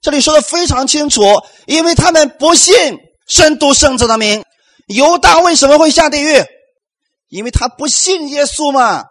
[0.00, 1.22] 这里说的非常清楚，
[1.66, 4.44] 因为他们不信神独生子的名。
[4.86, 6.44] 犹大为什么会下地狱？
[7.28, 9.04] 因为他不信耶稣嘛。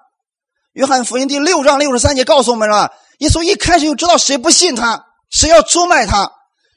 [0.73, 6.31] 约翰福音第六章六十三节告诉我们了，耶稣一开始就知道谁不信他，谁要出卖他，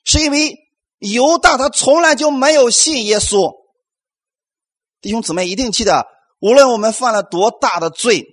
[0.05, 0.66] 是因为。
[0.99, 3.53] 犹大他从来就没有信耶稣，
[5.01, 6.07] 弟兄姊妹一定记得，
[6.41, 8.27] 无论我们犯了多大的罪，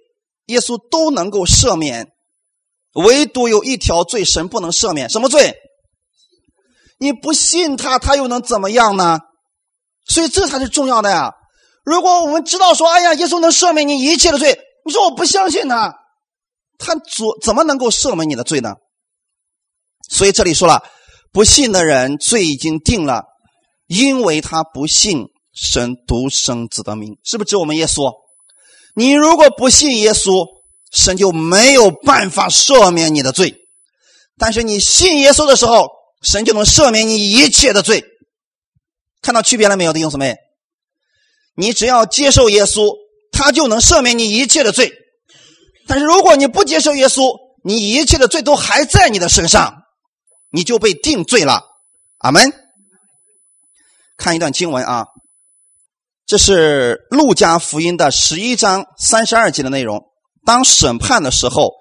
[0.45, 2.11] 耶稣都能够赦免，
[2.93, 5.55] 唯独有一条罪神不能赦免，什么罪？
[6.99, 9.19] 你不信他，他又能怎么样呢？
[10.05, 11.33] 所以这才是重要的呀！
[11.83, 15.93] 如果我们知道说，哎呀，耶稣能赦免你一切的罪，你说我不相信他，
[16.77, 17.03] 他怎
[17.41, 18.75] 怎么能够赦免你的罪呢？
[20.09, 20.81] 所以这里说了，
[21.33, 23.23] 不信的人罪已经定了，
[23.87, 28.11] 因为他不信神独生子的名，是不是指我们耶稣？
[28.95, 30.45] 你如果不信耶稣，
[30.91, 33.49] 神就没有办法赦免你的罪；
[34.37, 35.89] 但是你信耶稣的时候，
[36.21, 38.03] 神就能赦免你一切的罪。
[39.23, 40.35] 看到区别了没有，弟兄姊妹？
[41.55, 42.93] 你只要接受耶稣，
[43.31, 44.89] 他就能赦免你一切的罪；
[45.87, 49.82] 但是如果你不接受耶稣，你一切的罪都还在你的身上。
[50.53, 51.63] 你就被定罪了，
[52.19, 52.53] 阿门。
[54.15, 55.07] 看一段经文啊，
[56.27, 60.05] 这是路加福音的十一章三十二节的内容。
[60.45, 61.71] 当审判的时候，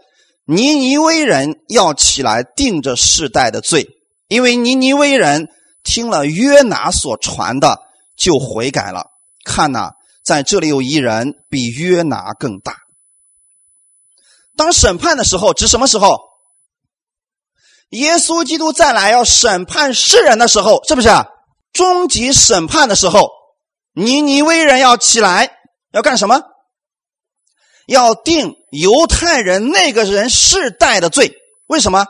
[0.47, 3.87] 尼尼微人要起来定着世代的罪，
[4.27, 5.49] 因为尼尼微人
[5.85, 7.79] 听了约拿所传的，
[8.17, 9.11] 就悔改了。
[9.45, 9.91] 看呐，
[10.25, 12.79] 在这里有一人比约拿更大。
[14.57, 16.32] 当审判的时候，指什么时候？
[17.93, 21.09] 耶稣基督再来要审判世人的时候，是不是
[21.73, 23.31] 终极审判的时候？
[23.95, 25.51] 尼尼微人要起来
[25.93, 26.41] 要干什么？
[27.87, 31.35] 要定犹太人那个人世代的罪。
[31.67, 32.07] 为什么？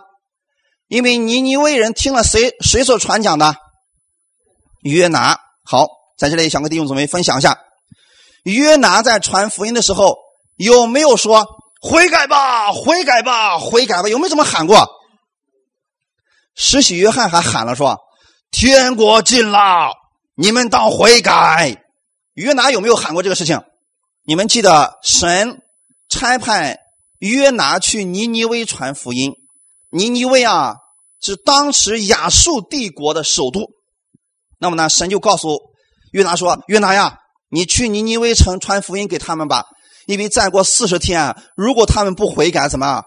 [0.87, 3.57] 因为尼尼微人听了谁谁所传讲的？
[4.83, 5.41] 约拿。
[5.65, 7.59] 好，在这里想跟弟兄姊妹分享一下，
[8.45, 10.17] 约拿在传福音的时候
[10.57, 11.45] 有没有说
[11.81, 14.09] 悔改吧，悔改吧，悔改吧？
[14.09, 14.89] 有没有这么喊过？
[16.55, 17.99] 施洗约翰还喊了说
[18.51, 19.91] ：“天国近了，
[20.35, 21.85] 你们当悔改。”
[22.35, 23.61] 约拿有没有喊过这个事情？
[24.25, 25.63] 你们记得神
[26.09, 26.79] 差派
[27.19, 29.33] 约拿去尼尼微传福音。
[29.91, 30.77] 尼尼微啊，
[31.21, 33.71] 是当时亚述帝国的首都。
[34.59, 35.59] 那么呢，神就告诉
[36.13, 37.19] 约拿说：“约拿呀，
[37.51, 39.67] 你去尼尼微城传福音给他们吧，
[40.07, 43.03] 因为再过四十天，如果他们不悔改，怎么？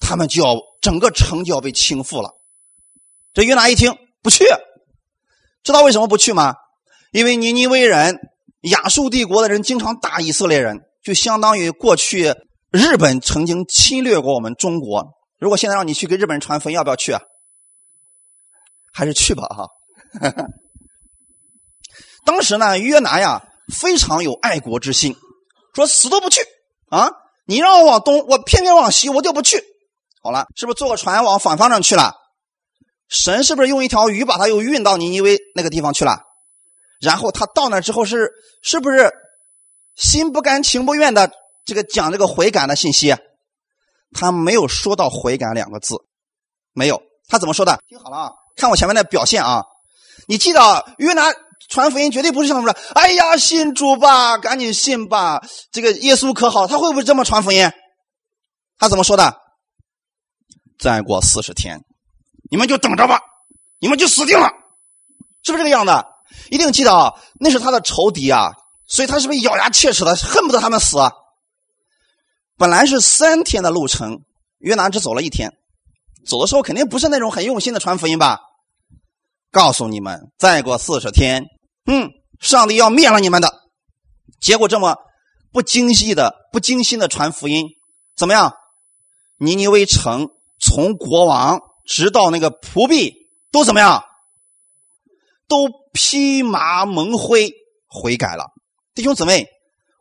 [0.00, 2.30] 他们就要整个城就要被倾覆了。”
[3.34, 4.44] 这约拿一听不去，
[5.62, 6.54] 知道为什么不去吗？
[7.12, 8.18] 因为尼尼微人、
[8.62, 12.34] 亚述帝国的人经常打以色列人，就相当于过去
[12.70, 15.14] 日本曾经侵略过我们中国。
[15.38, 17.20] 如果现在让你去给日本人传福音，要不要去啊？
[18.92, 19.66] 还是去吧，哈。
[22.24, 23.42] 当时呢，约拿呀
[23.74, 25.16] 非常有爱国之心，
[25.74, 26.40] 说死都不去
[26.90, 27.10] 啊！
[27.46, 29.64] 你让我往东，我偏偏往西，我就不去。
[30.22, 32.14] 好了，是不是坐个船往反方向去了？
[33.12, 36.18] 神是不是用一条鱼把他又运到尼尼微那个地方去了？
[36.98, 38.30] 然后他到那之后是
[38.62, 39.12] 是不是
[39.94, 41.30] 心不甘情不愿的
[41.66, 43.14] 这个讲这个悔改的信息？
[44.14, 45.96] 他没有说到悔改两个字，
[46.72, 47.02] 没有。
[47.28, 47.82] 他怎么说的？
[47.86, 49.62] 听好了啊，看我前面的表现啊。
[50.26, 51.32] 你记得约拿
[51.68, 57.70] 传福音绝对不是像说：“哎呀，信主吧，赶紧信吧，这个耶稣可好？”他会不会这么传福音？
[58.78, 59.36] 他怎么说的？
[60.78, 61.80] 再过四十天。
[62.52, 63.18] 你们就等着吧，
[63.80, 64.46] 你们就死定了，
[65.42, 66.04] 是不是这个样子？
[66.50, 68.52] 一定记得啊，那是他的仇敌啊，
[68.86, 70.98] 所以他是不是咬牙切齿的，恨不得他们死？
[70.98, 71.12] 啊
[72.58, 74.20] 本来是三天的路程，
[74.58, 75.54] 约拿只走了一天，
[76.26, 78.40] 走的时候肯定不是那种很用心的传福音吧？
[79.50, 81.46] 告诉你们，再过四十天，
[81.86, 83.62] 嗯，上帝要灭了你们的。
[84.42, 84.96] 结果这么
[85.52, 87.64] 不精细的、不精心的传福音，
[88.14, 88.52] 怎么样？
[89.38, 90.28] 尼尼微城
[90.60, 91.62] 从国王。
[91.86, 93.14] 直到那个仆婢
[93.50, 94.04] 都怎么样？
[95.48, 97.52] 都披麻蒙灰
[97.86, 98.46] 悔改了。
[98.94, 99.46] 弟兄姊妹，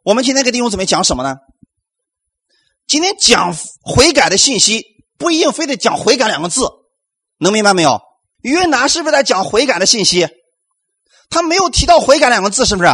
[0.03, 1.35] 我们今天给弟兄姊妹讲什么呢？
[2.87, 4.85] 今天讲悔改的信息，
[5.17, 6.67] 不一定非得讲悔改两个字，
[7.37, 7.99] 能明白没有？
[8.41, 10.27] 约拿是不是在讲悔改的信息？
[11.29, 12.89] 他没有提到悔改两个字，是不是？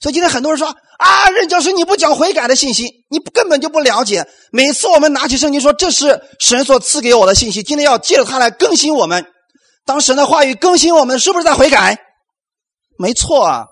[0.00, 4.28] 所以今天很多人说啊，任教师你不讲悔改的信息，你根本就不了解。
[4.52, 9.24] 每次我们拿起圣经说这是神所赐给我的信息，今天要借着它来更新我们。
[9.86, 11.98] 当神的话语更新我们，是不是在悔改？
[12.98, 13.64] 没错啊。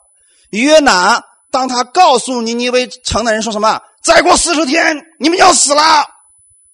[0.51, 3.83] 约拿当他告诉尼尼微城的人说什么？
[4.03, 6.07] 再过四十天你们要死了，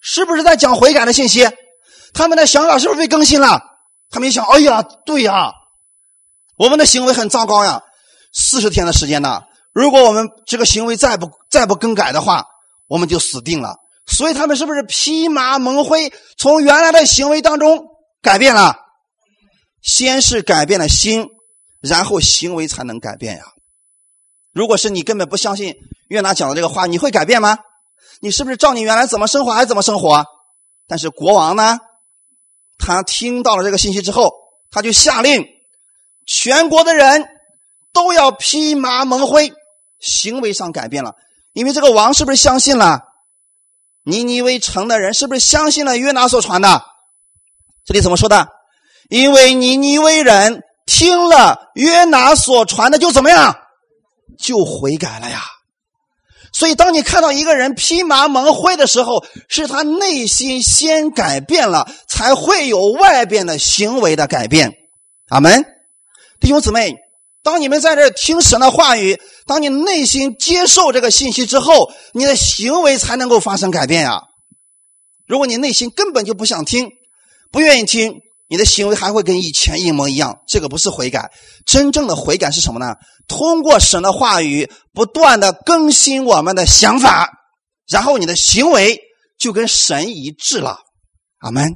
[0.01, 1.49] 是不是在讲悔改的信息？
[2.13, 3.61] 他们的想法是不是被更新了？
[4.09, 5.51] 他们一想，哎呀，对呀，
[6.57, 7.83] 我们的行为很糟糕呀。
[8.33, 9.43] 四十天的时间呢？
[9.75, 12.47] 如果我们这个行为再不再不更改的话，
[12.87, 13.77] 我们就死定了。
[14.07, 17.85] 所以他们是不是披麻蒙灰，从原来的行为当中
[18.23, 18.77] 改变了？
[19.83, 21.27] 先是改变了心，
[21.81, 23.45] 然后行为才能改变呀。
[24.53, 25.75] 如果是你根本不相信
[26.09, 27.59] 约拿讲的这个话，你会改变吗？
[28.21, 30.25] 你是不是照你原来怎么生活还怎么生活？
[30.87, 31.79] 但是国王呢，
[32.79, 34.33] 他听到了这个信息之后，
[34.71, 35.45] 他就下令
[36.27, 37.27] 全国的人
[37.93, 39.53] 都要披麻蒙灰，
[40.05, 41.15] 行为上改变了。
[41.53, 43.01] 因为这个王是不是相信了
[44.05, 45.15] 尼尼微城的人？
[45.15, 46.83] 是不是相信了约拿所传的？
[47.85, 48.49] 这里怎么说的？
[49.09, 53.57] 因为尼尼微人听了约拿所传的，就怎么样？
[54.39, 55.43] 就悔改了呀。
[56.53, 64.73] 所以，当你看到一个人披麻蒙灰的时候，是他内心先改变了，才会有外边的行为的改变。
[65.29, 65.65] 阿门，
[66.41, 66.95] 弟兄姊妹，
[67.45, 74.23] 当你们在这听神的话语，当你内心接受这个信息之后，你的行为才能够发生改变呀。
[75.27, 76.89] 如果你内心根本就不想听，
[77.53, 78.15] 不愿意听。
[78.47, 81.31] 你的行为还会跟以前一模一样，这个不是悔改。
[81.67, 82.95] 真正的悔改是什么呢？
[83.27, 87.31] 通过神的话语，不断的更新我们的想法，
[87.89, 89.01] 然后你的行为
[89.39, 90.79] 就跟神一致了。
[91.41, 91.75] 阿门。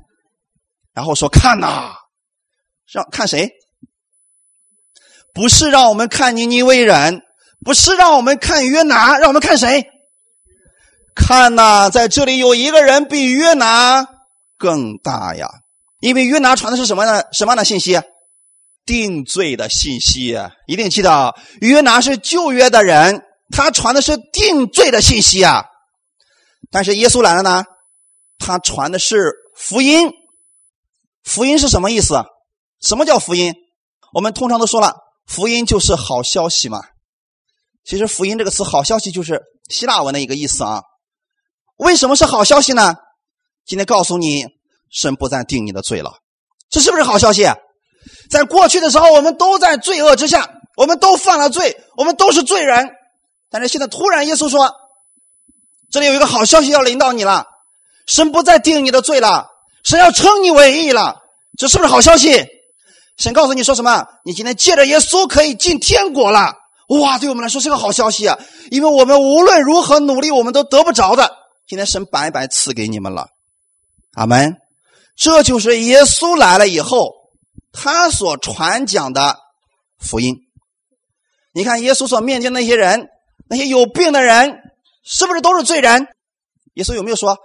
[0.92, 1.94] 然后说看呐，
[2.92, 3.50] 让看谁？
[5.38, 7.22] 不是让我们看尼尼微人，
[7.64, 9.87] 不是让我们看约拿，让我们看谁？
[11.14, 14.05] 看呐，在这里有一个人比约拿
[14.59, 15.48] 更大呀。
[16.01, 17.22] 因为约拿传的是什么呢？
[17.33, 18.01] 什么样的信息？
[18.85, 20.37] 定罪的信息。
[20.66, 23.22] 一定记得，约拿是旧约的人，
[23.53, 25.66] 他传的是定罪的信息啊。
[26.72, 27.64] 但是耶稣来了呢，
[28.40, 30.11] 他传的是福音。
[31.22, 32.24] 福音是什么意思？
[32.83, 33.55] 什么叫福音？
[34.12, 34.96] 我们通常都说了，
[35.29, 36.81] 福音就是好消息嘛。
[37.85, 40.83] 其实福音这个词，好消息就是希腊文的一个意思啊。
[41.77, 42.97] 为什么是好消息呢？
[43.64, 44.47] 今天告诉你。
[44.91, 46.12] 神不再定你的罪了，
[46.71, 47.47] 这是不是好消息？
[48.31, 52.88] 在过去的时候，我们都在罪恶之下，我们都犯了罪，我们都是罪人。
[53.51, 54.73] 但是现在突然耶稣说
[55.93, 57.45] ：“这里有一个好消息要临到你了，
[58.07, 59.49] 神不再定你的罪了，
[59.85, 61.21] 神要称你为义了。”
[61.59, 62.47] 这是不是好消息？
[63.18, 64.07] 神告诉你说什么？
[64.24, 66.54] 你今天借着耶稣可以进天国了。
[66.88, 68.38] 哇，对我们来说是个好消息啊！
[68.70, 71.31] 因为我们无论如何努力，我们都得不着的。
[71.66, 73.26] 今天神白白赐给你们了。
[74.14, 74.57] 阿门。
[75.14, 77.12] 这就是耶稣来了以后，
[77.72, 79.37] 他所传讲的
[79.98, 80.37] 福音。
[81.52, 83.09] 你看，耶稣所面见那些人，
[83.50, 84.61] 那些有病的人，
[85.04, 86.07] 是不是都是罪人？
[86.74, 87.37] 耶稣有没有说：“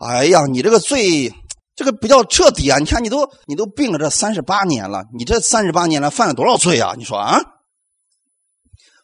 [0.00, 1.30] 哎呀，你这个罪，
[1.78, 2.76] 这个比较彻底啊！
[2.80, 6.94] 你看，你都你都病了这三十八年了，你这三十八年了犯了多少罪啊？
[6.98, 7.40] 你说啊？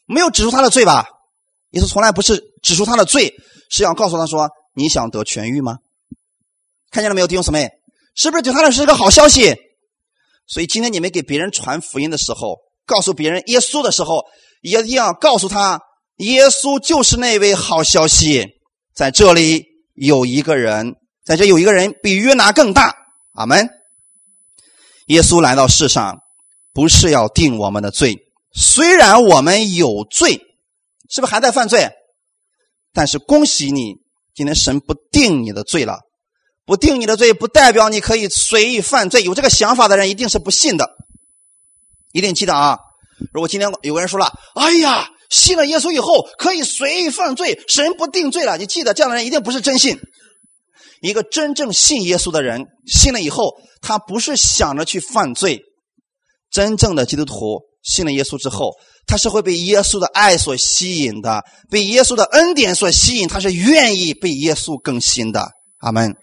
[0.06, 1.06] 没有指出他的罪吧？
[1.70, 3.32] 耶稣从来不是指出他的罪，
[3.70, 5.78] 是要告诉他说：你想得痊愈吗？
[6.90, 7.70] 看见了没有，弟兄姊妹？
[8.16, 9.54] 是不是对他的是个好消息？
[10.48, 14.24] 所以今天你们给别人传福音的时候，告诉别人耶稣的时候，
[14.62, 15.80] 一定要告诉他，
[16.16, 18.44] 耶稣就是那位好消息。
[18.92, 22.94] 在这里有一个人，在这有一个人比约拿更大。
[23.32, 23.68] 阿门。
[25.06, 26.18] 耶稣来到世上，
[26.72, 28.16] 不是要定我们的罪，
[28.52, 30.40] 虽然我们有罪，
[31.10, 31.90] 是不是还在犯罪？
[32.92, 33.96] 但是恭喜你，
[34.34, 36.00] 今天神不定你的罪了。
[36.66, 39.22] 不定你的罪，不代表你可以随意犯罪。
[39.22, 40.96] 有这个想法的人，一定是不信的。
[42.12, 42.78] 一定记得啊！
[43.32, 49.98] 如果今天有个人说了：“哎呀，信了耶稣以后可以随意犯罪，神不定罪了。”你记得，这样的人一定不是真信。
[51.08, 55.60] 一个真正信耶稣的人，信了以后，他不是想着去犯罪。
[56.50, 58.72] 真正的基督徒信了耶稣之后，
[59.06, 65.50] 他是会被耶稣的爱所吸引的，被耶稣的恩典所吸引，他是愿意被耶稣更新的。
[65.80, 66.16] 阿门。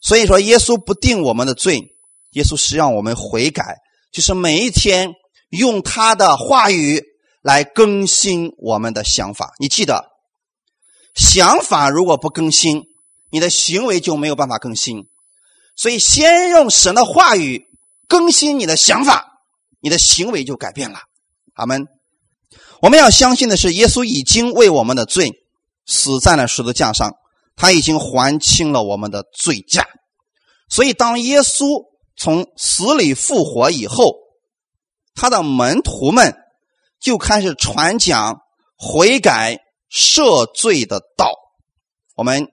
[0.00, 1.80] 所以说，耶稣不定我们的罪，
[2.32, 3.76] 耶稣是让我们悔改，
[4.12, 5.12] 就是每一天
[5.50, 7.04] 用他的话语
[7.40, 9.52] 来更新我们的想法。
[9.60, 10.06] 你记得，
[11.14, 12.82] 想法如果不更新，
[13.36, 15.10] 你的行为就没有办法更新。
[15.74, 17.66] 所以，先用神的话语
[18.08, 19.42] 更新你的想法，
[19.78, 21.00] 你的行为就改变了。
[21.52, 21.86] 阿门。
[22.80, 25.44] 我们要相信的是，耶稣已经为我们的罪
[25.84, 27.12] 死在了十字架上。
[27.56, 29.86] 他已经还清了我们的罪债，
[30.70, 31.84] 所以当耶稣
[32.16, 34.14] 从死里复活以后，
[35.14, 36.34] 他的门徒们
[36.98, 38.40] 就开始传讲
[38.78, 39.58] 悔改
[39.90, 41.32] 赦罪的道。
[42.14, 42.46] 我们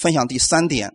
[0.00, 0.94] 分享第三点：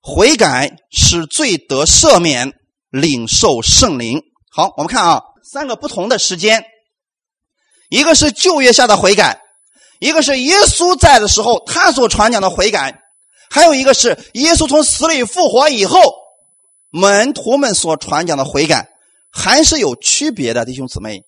[0.00, 2.54] 悔改使罪得赦免，
[2.88, 4.22] 领受圣灵。
[4.50, 6.64] 好，我们看啊，三个不同的时间，
[7.90, 9.42] 一个是旧约下的悔改。
[9.98, 12.94] 一个是耶稣在的时候，他所传讲的悔改；
[13.50, 16.00] 还有一个是耶稣从死里复活以后，
[16.88, 18.88] 门徒们所传讲的悔改，
[19.30, 21.24] 还是有区别的，弟兄姊妹。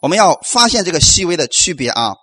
[0.00, 2.14] 我们要发现这个细微的区别啊！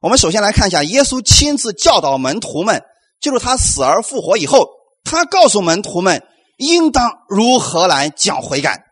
[0.00, 2.84] 我们首先来看一下，耶稣亲自教导门徒们，
[3.20, 4.68] 就是他死而复活以后，
[5.04, 6.22] 他告诉门徒们
[6.56, 8.84] 应当如何来讲悔改。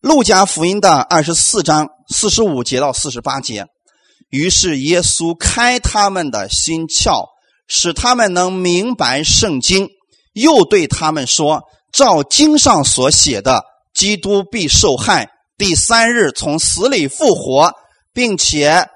[0.00, 3.66] 路加福音的二十四章四十五节到四十八节，
[4.30, 7.26] 于是耶稣开他们的心窍，
[7.68, 9.88] 使他们能明白圣经，
[10.32, 13.62] 又对他们说：“照经上所写的，
[13.92, 17.72] 基督必受害，第三日从死里复活，
[18.14, 18.88] 并且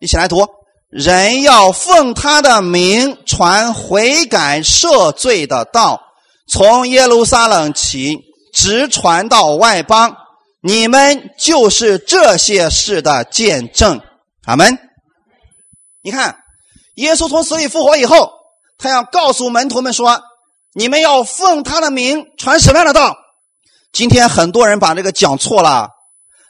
[0.00, 0.46] 一起来读。”
[0.90, 6.00] 人要奉他的名传悔改赦罪的道，
[6.46, 8.18] 从耶路撒冷起，
[8.54, 10.16] 直传到外邦。
[10.60, 14.00] 你们就是这些事的见证。
[14.46, 14.78] 阿门。
[16.02, 16.38] 你看，
[16.94, 18.32] 耶稣从死里复活以后，
[18.78, 20.22] 他要告诉门徒们说
[20.74, 23.16] ：“你们要奉他的名传什么样的道？”
[23.92, 25.90] 今天很多人把这个讲错了，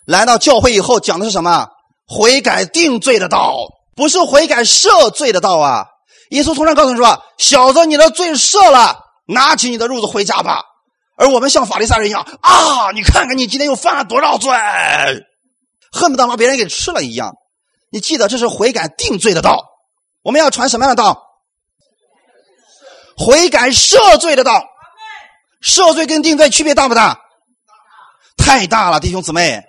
[0.07, 1.67] 来到教会以后讲的是什么？
[2.07, 3.57] 悔改定罪的道。
[3.99, 5.87] 不是悔改赦罪的道啊！
[6.31, 8.97] 耶稣从上告诉你说：“小子，你的罪赦了，
[9.27, 10.63] 拿起你的褥子回家吧。”
[11.19, 12.93] 而我们像法利赛人一样啊！
[12.93, 14.53] 你看看你今天又犯了多少罪，
[15.91, 17.35] 恨不得把别人给吃了一样。
[17.91, 19.65] 你记得这是悔改定罪的道。
[20.23, 21.25] 我们要传什么样的道？
[23.17, 24.63] 悔改赦罪的道。
[25.61, 27.19] 赦罪跟定罪区别大不大？
[28.37, 29.65] 太大了，弟兄姊妹。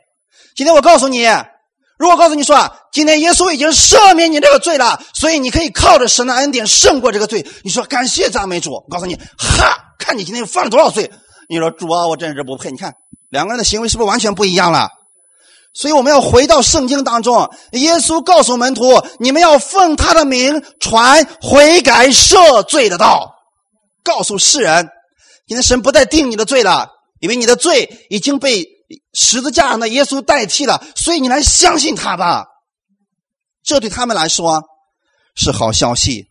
[0.55, 1.25] 今天我告诉你。
[2.00, 7.45] 如果告诉你说啊，今天耶稣已经赦免你这个罪了，所以你可以靠着神的恩典胜过这个罪。
[7.62, 8.86] 你说感谢赞美主。
[8.89, 11.12] 告诉你，哈，看你今天又犯了多少罪。
[11.50, 12.72] 你说主啊，我真是不配。
[12.72, 12.93] 你看
[13.30, 14.88] 两个人的行为是不是完全不一样了？
[15.74, 23.36] 所以我们要回到圣经当中，耶稣告诉门徒，你们要奉他的名传悔改赦罪的道，
[24.06, 24.88] 告诉世人，
[25.45, 26.88] 今天神不再定你的罪了，
[27.20, 28.78] 因为你的罪已经被。
[29.14, 32.46] 十字架上的耶稣代替了，所以你来相信他吧。
[33.64, 34.64] 这对他们来说
[35.36, 36.28] 是好消息，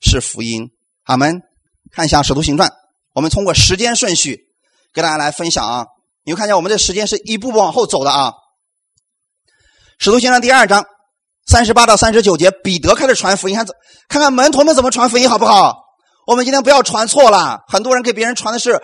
[0.00, 0.70] 是福音。
[1.04, 1.42] 阿门。
[1.90, 2.68] 看一下《使徒行传》，
[3.14, 4.46] 我们通过时间顺序
[4.94, 5.86] 给大家来分享啊。
[6.24, 8.30] 你会看见我们这时间是一步步往后走的啊。
[9.98, 10.86] 《使徒行传》第二章
[11.46, 13.66] 三十八到三十九节，彼得开始传福音，看
[14.08, 15.82] 看看门徒们怎么传福音，好不好？
[16.26, 18.80] 我们今天不要传错了，很多人给别人传的是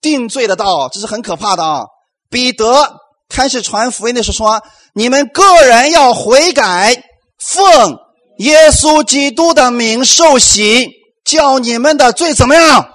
[0.00, 1.84] 定罪的道，这是很可怕的啊。
[2.30, 4.62] 彼得开始传福音的时候说
[4.92, 7.02] ：“你们个人要悔改，
[7.38, 7.96] 奉
[8.38, 10.88] 耶稣基督的名受洗，
[11.24, 12.86] 叫你们的罪怎么样？”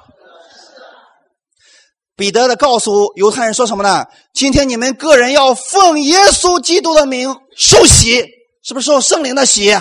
[2.16, 4.06] 彼得的告诉犹太人说什么呢？
[4.36, 8.24] 今天你们个人要奉耶稣基督的名受洗，
[8.64, 9.76] 是不是受圣灵的洗？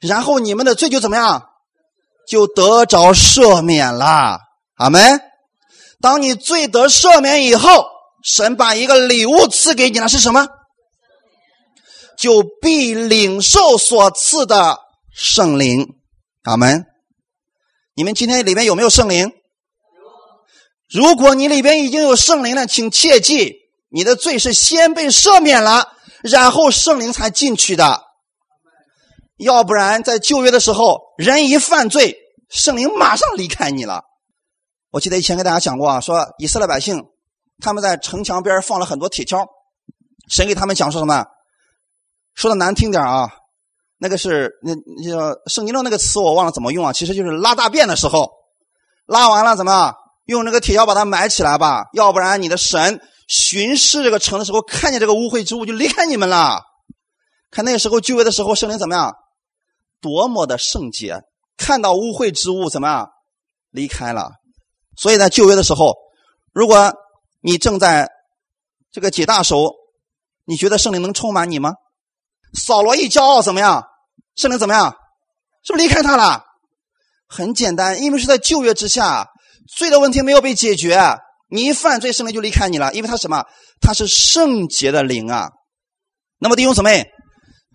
[0.00, 1.42] 然后你们的罪就怎么样？
[2.28, 4.38] 就得着赦免了。
[4.76, 5.20] 阿门。
[6.00, 7.97] 当你罪得赦免以后。
[8.22, 10.46] 神把一个礼物赐给你了，是什么？
[12.18, 14.78] 就必领受所赐的
[15.14, 15.94] 圣灵。
[16.42, 16.84] 阿门。
[17.94, 19.32] 你们今天里面有没有圣灵？
[20.90, 23.54] 如果你里边已经有圣灵了，请切记，
[23.88, 25.92] 你的罪是先被赦免了，
[26.22, 28.02] 然后圣灵才进去的。
[29.36, 32.16] 要不然，在旧约的时候，人一犯罪，
[32.48, 34.02] 圣灵马上离开你了。
[34.90, 37.04] 我记得以前给大家讲过啊，说以色列百姓。
[37.60, 39.46] 他们在城墙边放了很多铁锹，
[40.28, 41.24] 神给他们讲说什么？
[42.34, 43.28] 说的难听点啊，
[43.98, 48.30] 那个是那那叫圣经中那个词我忘了怎么用啊，其实就是拉大便的时候，
[49.06, 49.92] 拉完了怎么
[50.26, 51.86] 用那个铁锹把它埋起来吧？
[51.92, 56.62] 要不然你的神巡视这个城的时候，看见这个污秽之物就离开你们了。
[57.50, 59.12] 看那个时候旧约的时候，圣灵怎么样？
[60.00, 61.22] 多么的圣洁，
[61.56, 63.10] 看到污秽之物怎么样？
[63.70, 64.30] 离开了。
[64.96, 65.96] 所以在旧约的时候，
[66.52, 66.92] 如果
[67.40, 68.08] 你正在
[68.90, 69.74] 这个解大手，
[70.44, 71.74] 你觉得圣灵能充满你吗？
[72.54, 73.84] 扫罗一骄傲怎么样？
[74.34, 74.96] 圣灵怎么样？
[75.64, 76.44] 是不是离开他了？
[77.28, 79.28] 很简单，因为是在旧约之下，
[79.76, 80.98] 罪的问题没有被解决，
[81.48, 83.44] 你一犯罪，圣灵就离开你了，因为他什么？
[83.80, 85.50] 他是圣洁的灵啊。
[86.38, 87.06] 那么弟兄姊妹，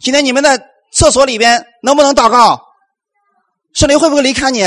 [0.01, 0.57] 今天你们在
[0.91, 2.59] 厕所里边能不能祷告？
[3.73, 4.63] 圣灵会不会离开你？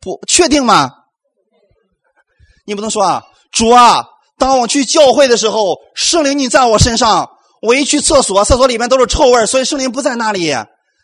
[0.00, 0.90] 不确定吗？
[2.64, 3.24] 你不能说啊。
[3.58, 4.04] 主啊，
[4.38, 7.28] 当我去教会的时候，圣灵你在我身上。
[7.60, 10.54] 我一去厕所，厕所里面都是臭味，所以圣灵不在那里。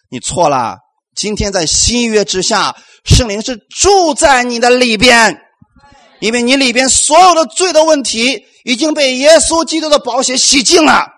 [0.09, 0.76] 你错了。
[1.16, 5.36] 今天在新约之下，圣灵是住在你的里边，
[6.20, 11.09] 因为你里边所有的罪的问题已经被耶稣基督的宝血洗净了，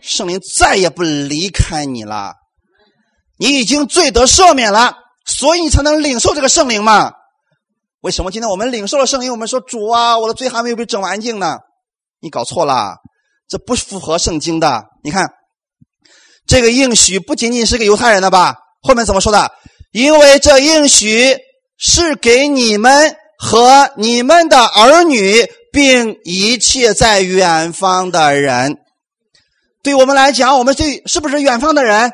[0.00, 2.32] 圣灵再也不离开你了。
[3.38, 4.94] 你已经罪得赦免了，
[5.26, 7.12] 所以你才能领受这个圣灵嘛。
[8.04, 9.32] 为什么今天我们领受了圣灵？
[9.32, 11.56] 我们说主啊，我的罪还没有被整完净呢？
[12.20, 12.96] 你搞错了，
[13.48, 14.84] 这不符合圣经的。
[15.02, 15.30] 你看，
[16.46, 18.56] 这个应许不仅仅是给犹太人的吧？
[18.82, 19.50] 后面怎么说的？
[19.90, 21.34] 因为这应许
[21.78, 28.76] 是给你们和你们的儿女，并一切在远方的人。
[29.82, 32.12] 对我们来讲，我们这是不是远方的人？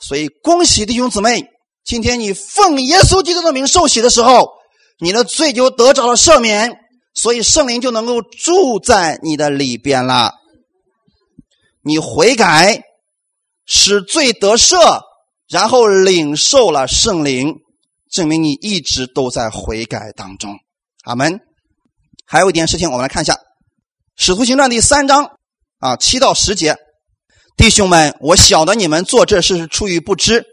[0.00, 1.44] 所以，恭喜弟兄姊妹，
[1.84, 4.48] 今天你奉耶稣基督的名受洗的时候，
[5.00, 6.76] 你的罪就得着了赦免，
[7.14, 10.32] 所以圣灵就能够住在你的里边了。
[11.82, 12.82] 你悔改，
[13.66, 15.00] 使罪得赦，
[15.48, 17.54] 然后领受了圣灵，
[18.10, 20.54] 证明你一直都在悔改当中。
[21.04, 21.40] 阿门。
[22.26, 23.34] 还有一件事情，我们来看一下
[24.16, 25.30] 《使徒行传》第三章。
[25.78, 26.76] 啊，七到十节，
[27.56, 30.44] 弟兄们，我晓得你们做这事是出于不知，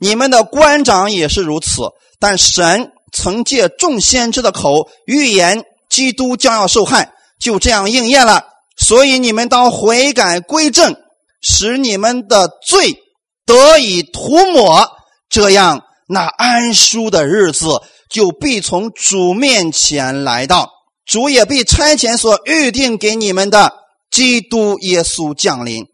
[0.00, 1.82] 你们的官长也是如此。
[2.18, 8.44] 但神曾借众先知的口预言，基督将要受害，就这样应验了。
[8.76, 10.94] 所以你们当悔改归正，
[11.40, 12.94] 使你们的罪
[13.46, 14.90] 得以涂抹，
[15.30, 20.68] 这样那安舒的日子就必从主面前来到，
[21.06, 23.84] 主也必差遣所预定给你们的。
[24.10, 25.86] 基督耶稣降临，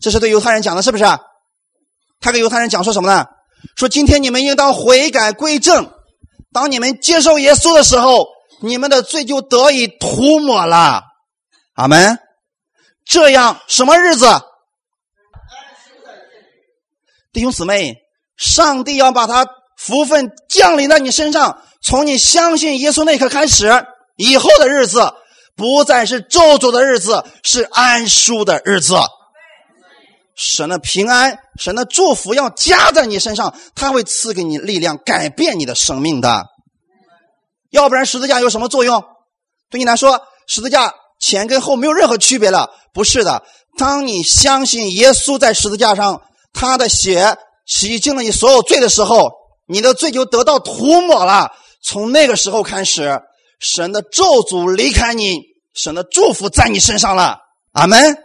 [0.00, 1.04] 这是对犹太人讲的，是不是？
[2.20, 3.24] 他给犹太人讲说什么呢？
[3.74, 5.90] 说今天你们应当悔改归正，
[6.52, 8.26] 当你们接受耶稣的时候，
[8.60, 11.02] 你们的罪就得以涂抹了。
[11.74, 12.18] 阿门。
[13.04, 14.26] 这样什么日子？
[17.32, 17.96] 弟兄姊妹，
[18.36, 19.46] 上帝要把他
[19.76, 23.68] 福分降临在你身上，从你相信耶稣那一刻开始，
[24.16, 25.14] 以后的日子。
[25.54, 28.94] 不再是咒诅的日子，是安舒的日子。
[30.34, 36.46] 神的平安，神的祝福要加在你身上，他会赐给你力量，改变你的生命的。
[37.70, 39.04] 要不然十字架有什么作用？
[39.70, 42.70] 对你来说，十字架前跟后没有任何区别了。
[42.92, 43.42] 不是的，
[43.78, 46.22] 当你相信耶稣在十字架上，
[46.52, 49.30] 他的血洗净了你所有罪的时候，
[49.66, 51.50] 你的罪就得到涂抹了。
[51.82, 53.20] 从那个时候开始。
[53.64, 55.40] 神的咒诅离开你，
[55.72, 57.38] 神的祝福在你身上了，
[57.70, 58.18] 阿门。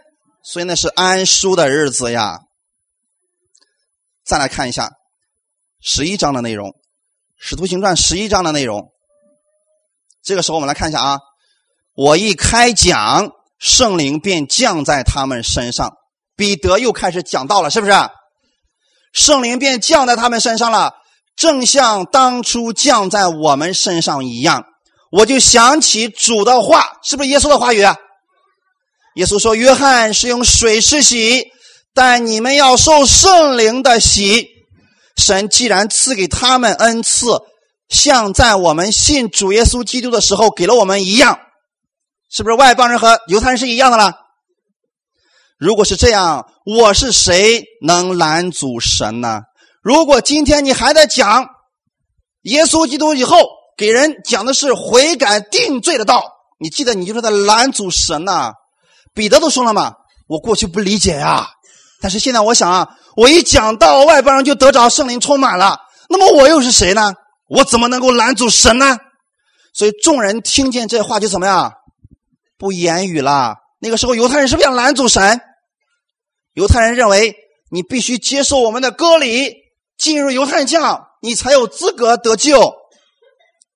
[0.50, 2.38] 所以那是安舒的日子呀。
[4.24, 4.92] 再来看一下
[5.78, 6.70] 十一章的内容，
[7.36, 8.90] 《使徒行传》十一章的内容。
[10.22, 11.18] 这个时候我们来看一下啊，
[11.94, 13.28] 我一开讲，
[13.58, 15.92] 圣灵便降在他们身上。
[16.34, 17.92] 彼得又开始讲道了，是不是？
[19.12, 20.94] 圣灵便降在他们身上了，
[21.36, 24.64] 正像当初降在我们身上一样。
[25.10, 27.82] 我就想起主的话，是不是耶稣的话语？
[29.18, 31.48] 耶稣说：“约翰是用水施洗，
[31.92, 34.46] 但你们要受圣灵的洗。
[35.16, 37.26] 神既然赐给他们恩赐，
[37.88, 41.40] 像在我们信主耶稣基督的时候给了我们一样，
[42.30, 44.14] 是不是外邦人和犹太人是一样的了？
[45.58, 49.40] 如果是这样，我是谁能拦阻神呢？
[49.82, 51.48] 如果今天你还在讲
[52.42, 53.36] 耶稣基督以后？”
[53.78, 58.54] 给人讲的是悔改定罪的道，你记得你就是在拦阻神呐。
[59.18, 59.94] 彼得都说了嘛，
[60.28, 61.48] 我过去不理解呀，
[62.00, 65.76] 但是现在我想啊，我一讲到外邦人就得着圣灵充满了，
[66.08, 67.12] 那么我又是谁呢？
[67.48, 68.96] 我怎么能够拦阻神呢？
[69.74, 71.72] 所以众人听见这话就怎么样？
[72.58, 73.56] 不言语了。
[73.80, 75.40] 那个时候犹太人是不是想拦阻神？
[76.54, 77.34] 犹太人认为
[77.72, 79.52] 你必须接受我们的割礼，
[79.98, 82.72] 进入犹太教，你才有资格得救。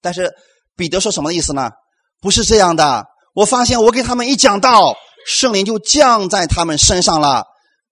[0.01, 0.33] 但是
[0.77, 1.69] 彼得说什么意思呢？
[2.21, 3.07] 不是这样的。
[3.35, 4.95] 我发现我给他们一讲道，
[5.27, 7.45] 圣灵就降在他们身上了。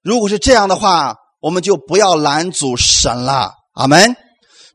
[0.03, 3.53] 如果是这样的话，我们就不要拦阻神了。
[3.75, 4.17] 阿门。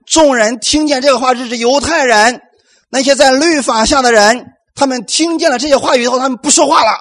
[0.06, 2.42] 众人听见这个话，这是犹太人，
[2.90, 4.46] 那些在律法下的人，
[4.76, 6.92] 他们听见了这些话语以后，他们不说话了，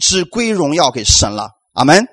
[0.00, 1.50] 只归荣耀给神了。
[1.74, 2.06] 阿门。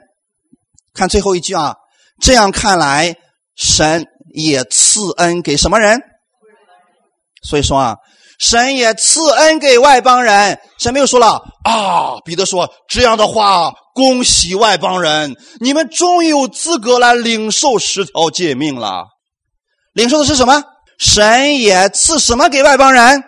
[0.93, 1.75] 看最后一句啊，
[2.21, 3.15] 这样看来，
[3.55, 5.99] 神也赐恩给什么人？
[7.41, 7.95] 所以说啊，
[8.39, 10.59] 神也赐恩给外邦人。
[10.79, 19.05] 神没有说了啊，彼得说这样的话，恭喜外邦人，你们终于有资格来领受十条诫命了。
[19.93, 20.63] 领受的是什么？
[20.97, 23.23] 神也赐什么给外邦人？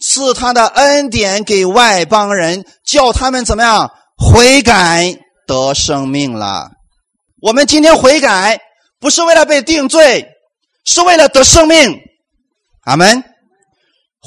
[0.00, 5.16] 赐他的恩典给外邦人，叫他们怎么样悔改
[5.46, 6.70] 得生命了。
[7.40, 8.60] 我们今天悔改，
[9.00, 10.26] 不是为了被定罪，
[10.84, 11.98] 是为了得生命。
[12.84, 13.24] 阿门！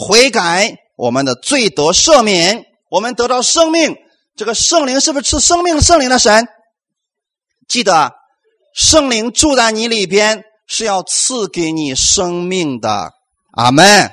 [0.01, 3.95] 悔改，我们的罪得赦免，我们得到生命。
[4.35, 6.47] 这个圣灵是不是赐生命圣灵的神？
[7.67, 8.11] 记得，
[8.73, 13.11] 圣灵住在你里边是要赐给你生命的。
[13.51, 14.11] 阿门！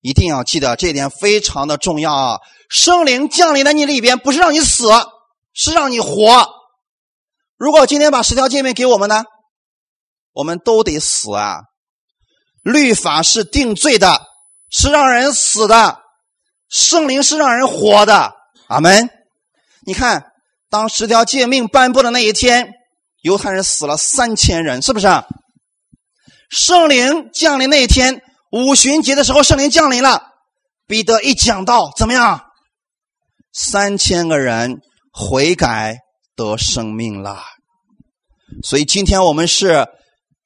[0.00, 2.38] 一定要记得这一点，非常的重要啊！
[2.70, 4.88] 圣灵降临在你里边，不是让你死，
[5.52, 6.48] 是让你活。
[7.58, 9.24] 如果今天把十条诫命给我们呢，
[10.32, 11.58] 我们都得死啊！
[12.62, 14.22] 律法是定罪的，
[14.70, 16.00] 是让人死的；
[16.68, 18.32] 圣灵是让人活的。
[18.68, 19.08] 阿门。
[19.86, 20.32] 你看，
[20.68, 22.72] 当十条诫命颁布的那一天，
[23.22, 25.06] 犹太人死了三千人，是不是？
[26.50, 30.22] 圣灵降临那一天，五旬节的时候，圣灵降临了。
[30.86, 32.44] 彼得一讲道，怎么样？
[33.52, 34.80] 三千个人
[35.12, 35.98] 悔改。
[36.36, 37.42] 得生命了，
[38.62, 39.88] 所以今天我们是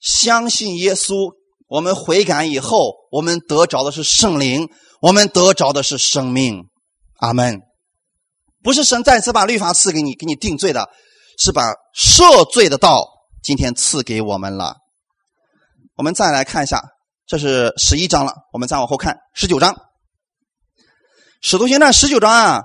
[0.01, 1.35] 相信耶稣，
[1.69, 4.71] 我们悔改以后，我们得着的是圣灵，
[5.03, 6.65] 我们得着的是生命。
[7.19, 7.61] 阿门。
[8.63, 10.89] 不是神再次把律法赐给你，给你定罪的，
[11.39, 13.07] 是把赦罪的道
[13.43, 14.77] 今天赐给我们了。
[15.97, 16.83] 我们再来看一下，
[17.27, 19.77] 这是十一章了，我们再往后看十九章，
[21.43, 22.63] 使徒行传十九章啊，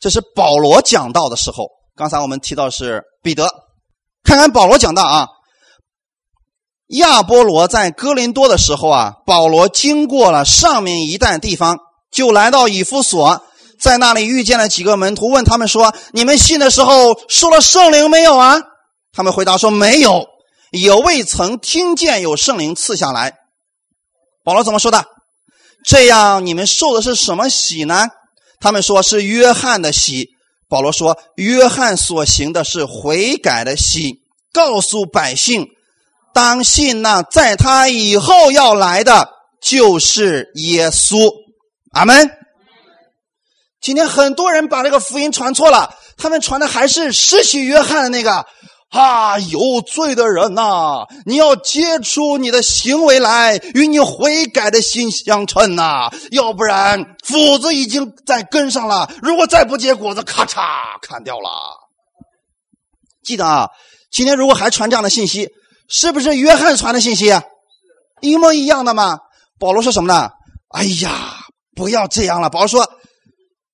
[0.00, 1.68] 这是保罗讲道的时候。
[1.94, 3.48] 刚才我们提到是彼得，
[4.24, 5.28] 看看保罗讲到啊，
[6.88, 11.78] 亚波罗在哥林多的时候啊，保罗经过了上面一带地方，
[12.10, 13.42] 就来到以弗所，
[13.80, 18.60] 在那里遇见了几个门徒，问他们说：“你们信的时候受了圣灵没有啊？”
[19.12, 20.26] 他们回答说：“没有，
[20.72, 23.34] 也未曾听见有圣灵赐下来。”
[24.44, 25.04] 保罗怎么说的？
[25.86, 28.08] 这样你们受的是什么喜呢？
[28.60, 30.28] 他们说是约翰的喜。
[30.68, 34.20] 保罗说：“约翰所行的是悔改的喜，
[34.52, 35.66] 告诉百姓，
[36.34, 39.30] 当信那在他以后要来的
[39.62, 41.32] 就是耶稣。”
[41.94, 42.30] 阿门。
[43.80, 48.44] 今天很多人把这个福音传错了，他们传的还是失去约翰的那个。
[48.90, 60.60] 啊，有罪的人呐，你要接出你的行为来，与你悔改的心相称呐，要不然斧子已经在根上了，如果再不结果子，咔嚓
[61.02, 61.50] 砍掉了。
[63.24, 63.68] 记得啊，
[64.12, 65.50] 今天如果还传这样的信息，
[65.96, 67.44] 是不是约翰传的信息啊？
[68.20, 69.20] 一模一样的吗？
[69.60, 70.28] 保罗说什么呢？
[70.70, 71.36] 哎呀，
[71.76, 72.50] 不要这样了。
[72.50, 72.90] 保罗说，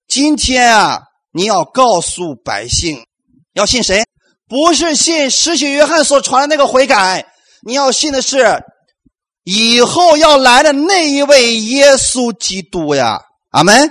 [0.06, 1.00] 今天啊，
[1.32, 3.06] 你要告诉百姓，
[3.54, 4.04] 要信谁？
[4.46, 7.24] 不是信使徒约翰所传的那个悔改，
[7.62, 8.62] 你要信的是
[9.42, 13.90] 以后要来的那一位耶稣基督呀，阿门。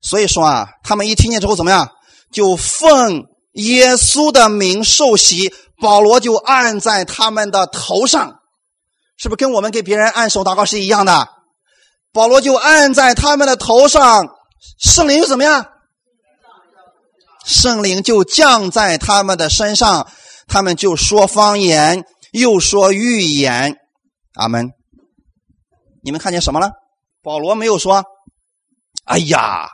[0.00, 1.88] 所以说啊，他们一听见之后怎么样？
[2.32, 3.22] 就奉
[3.52, 8.38] 耶稣的名受洗，保罗就按在他们的头上，
[9.16, 11.28] 是不是跟我们给别人按手祷告是一样的？
[12.12, 14.28] 保罗就按在他们的头上，
[14.78, 15.66] 圣灵又怎么样？
[17.44, 20.06] 圣灵就降在他们的身上，
[20.46, 23.76] 他们就说方言，又说预言。
[24.34, 24.70] 阿门。
[26.04, 26.70] 你们看见什么了？
[27.24, 28.04] 保罗没有说
[29.04, 29.68] ：“哎呀，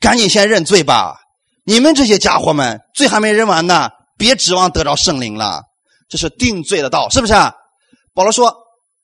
[0.00, 1.20] 赶紧先认罪吧！
[1.64, 5.62] 你们这些家伙们，罪还没认完呢，别指望得着圣灵了。
[6.08, 7.32] 这是定罪的道，是不是？”
[8.14, 8.54] 保罗说：“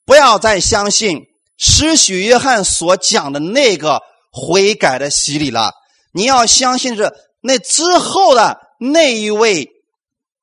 [0.06, 1.22] 不要再相信
[1.58, 4.00] 施许约翰所讲的那个
[4.30, 5.72] 悔改的洗礼了，
[6.12, 7.12] 你要相信这。”
[7.44, 9.68] 那之后的那一位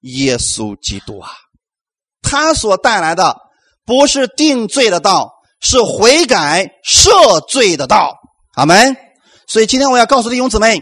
[0.01, 1.31] 耶稣基督啊，
[2.21, 3.37] 他所带来的
[3.85, 8.17] 不是定罪的道，是悔改赦罪的道。
[8.55, 8.97] 阿门。
[9.47, 10.81] 所以今天我要告诉弟兄姊妹，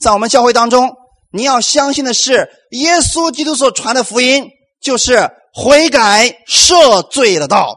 [0.00, 0.94] 在我们教会当中，
[1.32, 2.48] 你要相信的是
[2.78, 4.48] 耶稣基督所传的福音，
[4.80, 7.76] 就是悔改赦罪的道。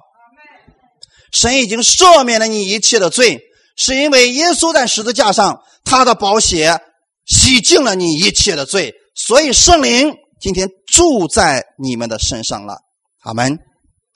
[1.32, 3.40] 神已经赦免了你一切的罪，
[3.78, 6.80] 是因为耶稣在十字架上他的宝血。
[7.26, 12.80] 洗净了你一切的罪，所以圣灵今天住在你们的身上了。
[13.22, 13.60] 阿门。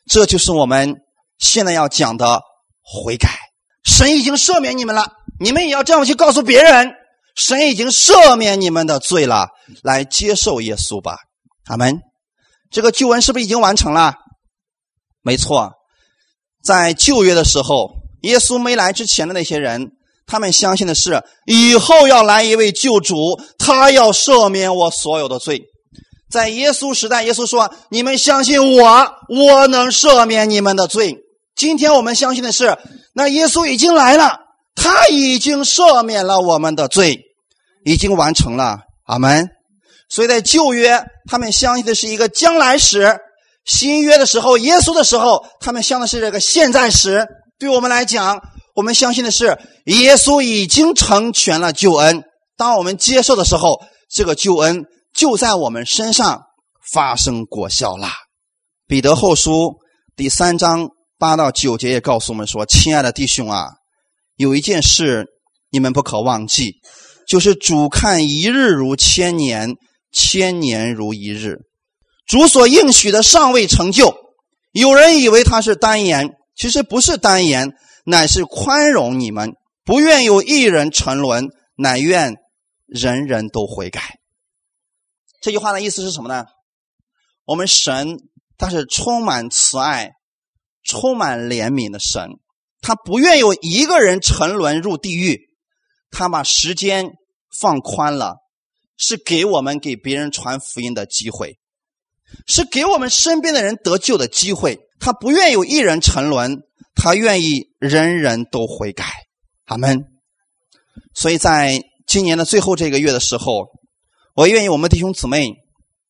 [0.09, 0.95] 这就是我们
[1.37, 2.41] 现在要讲的
[2.81, 3.29] 悔改。
[3.83, 6.91] 神已经赦免你们了，你们也要这样去告诉别人：
[7.35, 9.49] 神已经赦免你们的罪了，
[9.81, 11.17] 来接受耶稣吧。
[11.65, 11.99] 阿门。
[12.69, 14.15] 这个救恩是不是已经完成了？
[15.21, 15.73] 没错，
[16.63, 19.91] 在旧约的时候，耶稣没来之前的那些人。
[20.25, 25.61] 他们相信的是，以后要来一位救主，他要赦免我所有的罪。
[26.31, 31.17] 在耶稣时代，耶稣说：“你们相信我，我能赦免你们的罪。”
[31.55, 32.77] 今天我们相信的是，
[33.13, 34.39] 那耶稣已经来了，
[34.75, 37.19] 他已经赦免了我们的罪，
[37.85, 38.79] 已经完成了。
[39.05, 39.49] 阿门。
[40.09, 43.17] 所以在旧约，他们相信的是一个将来时；
[43.65, 47.25] 新约的时候，耶稣的时候，他们相信的是这个现在时。
[47.59, 48.41] 对我们来讲。
[48.75, 49.55] 我们相信的是，
[49.85, 52.23] 耶稣已经成全了救恩。
[52.57, 56.41] 当我们接受的时候，这个救恩就在我们身上
[56.91, 58.07] 发生果效了。
[58.87, 59.75] 彼得后书
[60.15, 63.67] 第三章八到九节也告诉我们说：“亲爱的弟兄啊，
[64.35, 65.27] 有一件事
[65.69, 66.75] 你们不可忘记，
[67.27, 69.75] 就是主看一日如千年，
[70.11, 71.59] 千年如一日。
[72.25, 74.15] 主所应许的尚未成就，
[74.71, 77.73] 有人以为他是单言，其实不是单言，
[78.05, 79.53] 乃是宽容你们，
[79.83, 82.35] 不愿有一人沉沦，乃愿
[82.85, 84.19] 人人都悔改。
[85.41, 86.45] 这句话的意思是什么呢？
[87.45, 88.17] 我们神
[88.57, 90.11] 他是充满慈爱、
[90.83, 92.29] 充满怜悯的神，
[92.83, 95.39] 他不愿有一个人沉沦入地狱，
[96.11, 97.13] 他把时间
[97.59, 98.35] 放宽了，
[98.97, 101.57] 是给我们给别人传福音的机会。
[102.47, 104.79] 是给我们身边的人得救的机会。
[104.99, 106.61] 他不愿有一人沉沦，
[106.95, 109.05] 他愿意人人都悔改。
[109.65, 110.03] 阿门。
[111.13, 113.67] 所以在今年的最后这个月的时候，
[114.35, 115.53] 我愿意我们弟兄姊妹，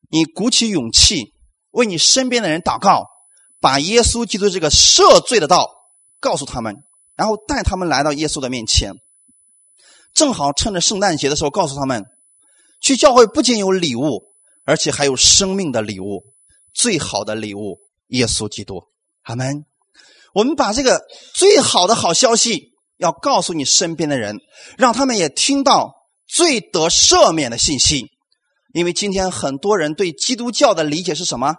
[0.09, 1.34] 你鼓起勇气
[1.71, 3.05] 为你身边的人祷告，
[3.59, 5.69] 把耶稣基督这个赦罪的道
[6.24, 6.74] 告诉他们，
[7.17, 8.93] 然后带他们来到耶稣的面前。
[10.15, 12.05] 正好趁着圣诞节的时候，告诉他们，
[12.82, 14.32] 去教会不仅有礼物。
[14.65, 16.24] 而且还有生命的礼物，
[16.74, 17.80] 最好的礼物——
[18.15, 18.82] 耶稣基督。
[19.24, 19.65] 阿门。
[20.34, 21.01] 我们把这个
[21.36, 24.38] 最好的好消息要告诉你身边的人，
[24.78, 25.91] 让他们也听到
[26.26, 28.07] 最得赦免的信息。
[28.74, 31.55] 因为今天很多人对基督教的理解是什么？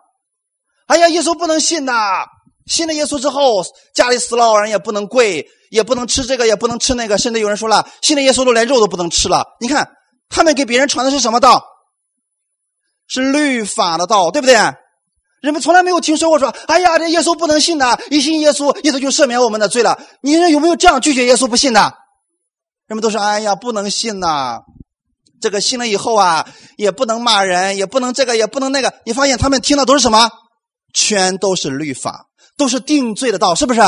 [0.86, 2.24] 哎呀，耶稣不能信呐！
[2.66, 9.44] 信了耶稣之后，家里死老人也不能跪，也不能吃这个，也不能吃那个，甚至有人说了，信了耶稣都连肉都不能吃了。
[9.60, 9.90] 你看，
[10.28, 11.62] 他们给别人传的是什么道？
[13.06, 14.54] 是律法的道，对不对？
[15.42, 21.80] 人们从来没有听说过说：“哎呀，这耶稣不能信的，一信耶稣，耶稣就赦免我们的罪了。”你有没有这样拒绝耶稣不信的？
[22.86, 24.60] 人们都说：“哎呀，不能信呐！
[25.42, 26.48] 这个信了以后啊，
[26.78, 30.30] 也不能骂人，也不能这个，也不能那个。”你发现他们听的都是什么？
[30.94, 32.24] 全都是律法，
[32.56, 33.80] 都是定罪的道，是不是？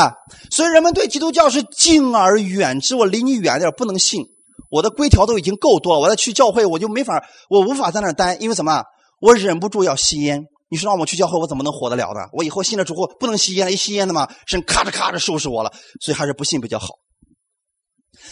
[0.51, 2.95] 所以人们对基督教是敬而远之。
[2.95, 4.23] 我离你远点，不能信。
[4.69, 8.83] 我的规条都已经够多了，我再去教会，我就没法，我无法在那儿待，因为什么？
[9.21, 12.19] 我忍不住要吸烟，你说让我去教会，我怎么能活得了呢？
[12.33, 16.87] 我以后信了主后不能吸烟了，一吸烟的嘛，神咔哧咔哧收拾我了，所以还是不信比较好。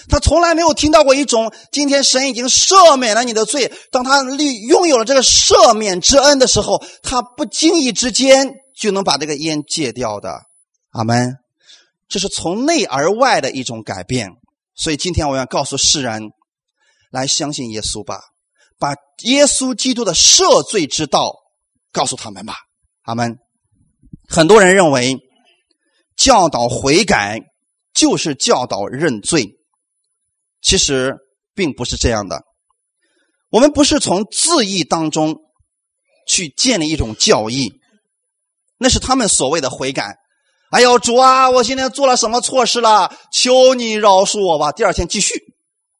[0.09, 10.41] 他从来没有听到过一种今天神已经赦免了你的罪，当他利拥有了这个赦免之恩的时候，他不经意之间就能把这个烟戒掉的。
[10.91, 11.37] 阿门。
[12.07, 14.29] 这是从内而外的一种改变。
[14.75, 16.29] 所以今天我要告诉世人，
[17.09, 18.21] 来相信耶稣吧。
[18.77, 21.33] 把耶稣基督的赦罪之道
[21.91, 22.55] 告诉他们吧，
[23.03, 23.39] 阿门。
[24.27, 25.17] 很多人认为
[26.17, 27.39] 教导悔改
[27.93, 29.55] 就是教导认罪，
[30.61, 31.15] 其实
[31.53, 32.43] 并不是这样的。
[33.49, 35.37] 我们不是从字义当中
[36.27, 37.79] 去建立一种教义，
[38.77, 40.17] 那是他们所谓的悔改。
[40.71, 43.11] 哎呦，主啊，我今天做了什么错事了？
[43.31, 44.71] 求你饶恕我吧。
[44.71, 45.33] 第二天继续。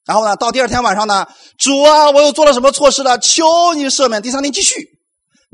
[0.05, 3.17] 然后呢，到第二天晚上呢，主啊，我又做了什么错事了？
[3.17, 4.21] 求你赦免。
[4.21, 4.75] 第三天继续，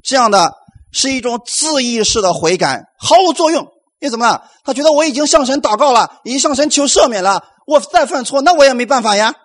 [0.04, 0.54] 这样的
[0.92, 3.64] 是一种自意识的悔改，毫无作用。
[4.00, 4.42] 因为怎么？
[4.64, 9.36] 他觉得我已经向神祷告了，已经向神求赦免了，我再犯错，那我也没办法呀。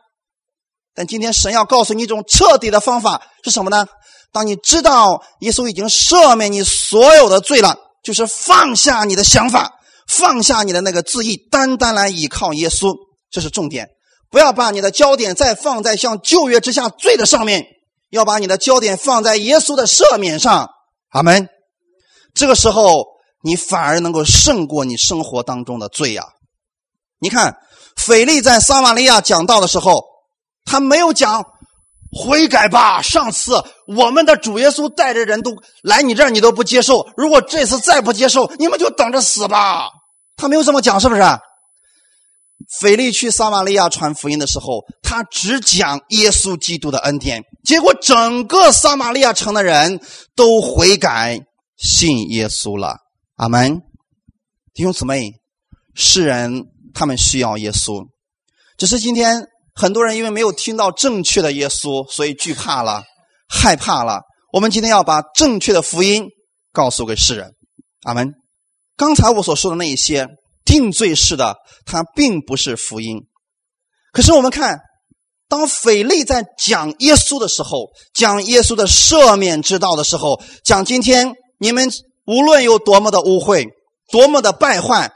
[0.95, 3.87] 但今天神要告诉你一种彻底的方法是什么呢？
[4.33, 9.73] 当你知道耶稣已经赦免你所有的罪了，就是放下你的想法，
[10.07, 12.95] 放下你的那个自意，单单来依靠耶稣，
[13.31, 13.89] 这是重点。
[14.31, 17.67] 不要把你的焦点再放在像旧约之下罪的上面，
[18.11, 20.69] 要把你的焦点放在耶稣的赦免上。
[21.11, 21.49] 阿门。
[22.35, 23.07] 这个时候，
[23.43, 26.25] 你反而能够胜过你生活当中的罪呀。
[27.19, 27.57] 你看，
[27.97, 30.05] 腓力在撒玛利亚讲道的时候，
[30.67, 31.43] 他没有讲
[32.17, 33.03] 悔改吧。
[33.03, 37.07] 上次我们的主耶稣带着人都来你这儿，你都不接受。
[37.17, 39.89] 如果这次再不接受，你们就等着死吧。
[40.37, 41.23] 他没有这么讲，是不是？
[42.81, 50.01] 腓力去撒玛利亚传福音的时候，他只讲耶稣基督的恩典，结果整个撒玛利亚城的人
[50.35, 51.39] 都悔改
[51.77, 52.97] 信耶稣了。
[53.37, 53.83] 阿门，
[54.75, 55.33] 弟兄姊妹，
[55.95, 56.65] 世人
[56.95, 58.07] 他们需要耶稣，
[58.79, 59.47] 只是今天
[59.77, 63.05] 很多人因为没有听到正确的耶稣，所以惧怕了、
[63.49, 64.23] 害怕了。
[64.53, 66.27] 我们今天要把正确的福音
[66.73, 67.53] 告诉给世人。
[68.03, 68.33] 阿门。
[68.97, 70.27] 刚才我所说的那一些。
[70.65, 71.55] 定罪式的，
[71.85, 73.19] 它并不是福音。
[74.13, 74.81] 可是我们看，
[75.49, 81.89] 当腓力在讲耶稣的时候，讲耶稣的赦免之道的时候，讲今天你们
[82.27, 83.65] 无论有多么的污秽，
[84.11, 85.13] 多么的败坏，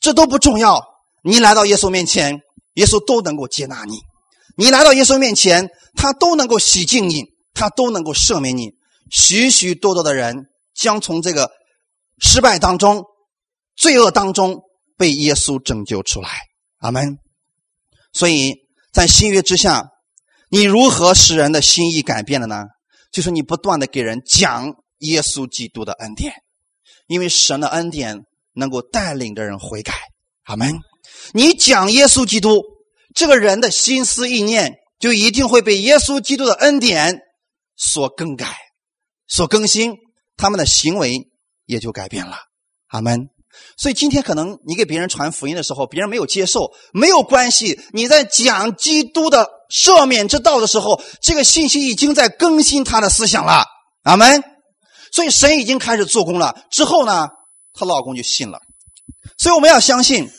[0.00, 0.80] 这都不重要。
[1.24, 2.38] 你来到耶稣面前，
[2.74, 3.96] 耶稣都能够接纳你；
[4.56, 8.72] 你来到耶稣面前，他都能够洗净你，他都能够赦免你。
[9.10, 11.50] 许许多多的人将从这个
[12.18, 13.04] 失败当中、
[13.76, 14.62] 罪恶当中。
[14.98, 16.28] 被耶稣拯救出来，
[16.78, 17.18] 阿门。
[18.12, 18.54] 所以
[18.92, 19.88] 在新约之下，
[20.48, 22.66] 你如何使人的心意改变了呢？
[23.10, 26.34] 就是你不断的给人讲耶稣基督的恩典，
[27.08, 28.20] 因为神的恩典
[28.52, 29.92] 能够带领着人悔改。
[30.44, 30.78] 阿门。
[31.32, 32.62] 你讲耶稣基督，
[33.14, 37.20] 这个人的心思意念就一定会被耶稣基督的恩典
[37.76, 38.56] 所更改、
[39.28, 39.96] 所更新，
[40.36, 41.28] 他们的行为
[41.66, 42.36] 也就改变了。
[42.88, 43.28] 阿门。
[43.76, 47.80] 所以今天可能你给别人传福音的时候，别人没有接受，没有关系。
[47.92, 53.64] 你在讲基督的赦免之道的时候，这个信息已经在更新他的思想了。
[54.04, 54.42] 阿门。
[55.12, 56.64] 所以神已经开始做工了。
[56.70, 57.28] 之后呢，
[57.74, 58.58] 她老公就信了。
[59.36, 60.30] 所以我们要相信，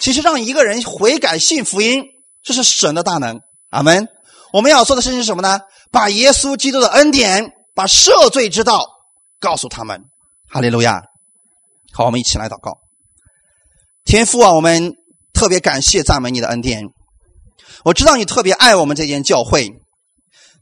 [0.00, 2.04] 其实让一个人悔改信福音，
[2.42, 3.40] 这是神的大能。
[3.70, 4.08] 阿门。
[4.52, 5.60] 我们要做的事情是什么呢？
[5.90, 8.86] 把耶稣基督的恩典，把赦罪之道
[9.40, 10.02] 告诉他们。
[10.48, 11.02] 哈利路亚。
[11.92, 12.78] 好，我们一起来祷告。
[14.04, 14.92] 天父啊，我们
[15.32, 16.84] 特别感谢赞美你的恩典。
[17.84, 19.70] 我知道你特别爱我们这间教会，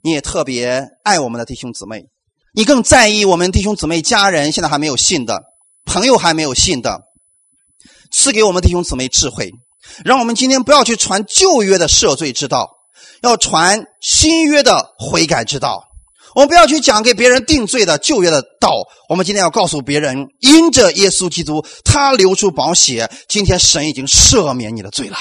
[0.03, 2.05] 你也特别爱我们的弟兄姊妹，
[2.55, 5.43] 你更在意我们弟兄姊妹家人现在还没有信的，
[5.85, 7.03] 朋友还没有信的，
[8.13, 9.51] 赐给我们弟兄姊妹智慧，
[10.05, 12.69] 让我们今天不要去传旧约的赦罪之道，
[13.23, 15.89] 要传新约的悔改之道。
[16.35, 18.71] 我们不要去讲给别人定罪的旧约的道。
[19.09, 25.17] 我们今天要告诉别人，因着耶稣基督，他流出宝血，今天神已经赦免你的罪了。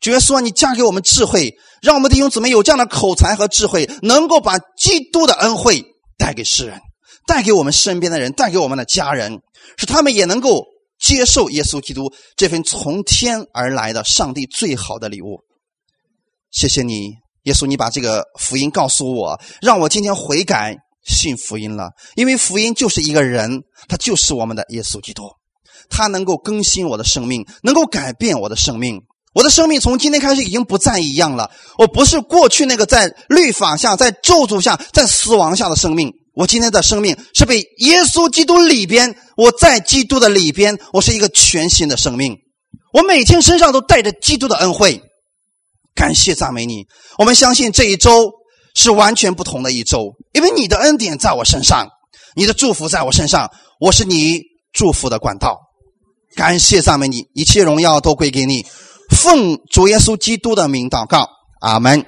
[0.00, 5.84] 主耶稣，你嫁给我们智慧，让我们弟兄姊妹有这样的口才和智慧，能够把基督的恩惠
[6.16, 6.80] 带给世人，
[7.26, 9.40] 带给我们身边的人，带给我们的家人，
[9.76, 10.64] 使他们也能够
[10.98, 15.40] 接受耶稣基督这份从天而来的上帝最好的礼物。
[16.50, 17.12] 谢谢你。
[17.42, 20.74] 耶稣，你把这个福音告诉我，让我今天悔改
[21.04, 21.90] 信福音了。
[22.16, 25.22] 因为福音就是一个人，他就是我们的耶稣基督，
[25.88, 29.00] 他能够更新我的生命，能够改变我的生命。
[29.32, 31.50] 我的生命从今天开始已经不再一样了。
[31.78, 36.10] 我不是过去那个在律法下、在咒诅下、在死亡下的生命。
[36.36, 42.36] 我今天的生命是被耶稣基督里边，我在基督的里边，我是一个全新的生命。
[42.92, 45.00] 我每天身上都带着基督的恩惠。
[45.94, 46.84] 感谢赞美你，
[47.16, 48.30] 我们相信这一周
[48.74, 51.88] 是完全不同的一周，因为你的恩典在我身上，
[52.34, 54.42] 你的祝福在我身上，我是你
[54.74, 55.58] 祝福的管道。
[56.34, 58.66] 感谢赞美你，一切荣耀都归给你，
[59.08, 61.30] 奉主耶稣基督的名祷告，
[61.62, 62.04] 阿门。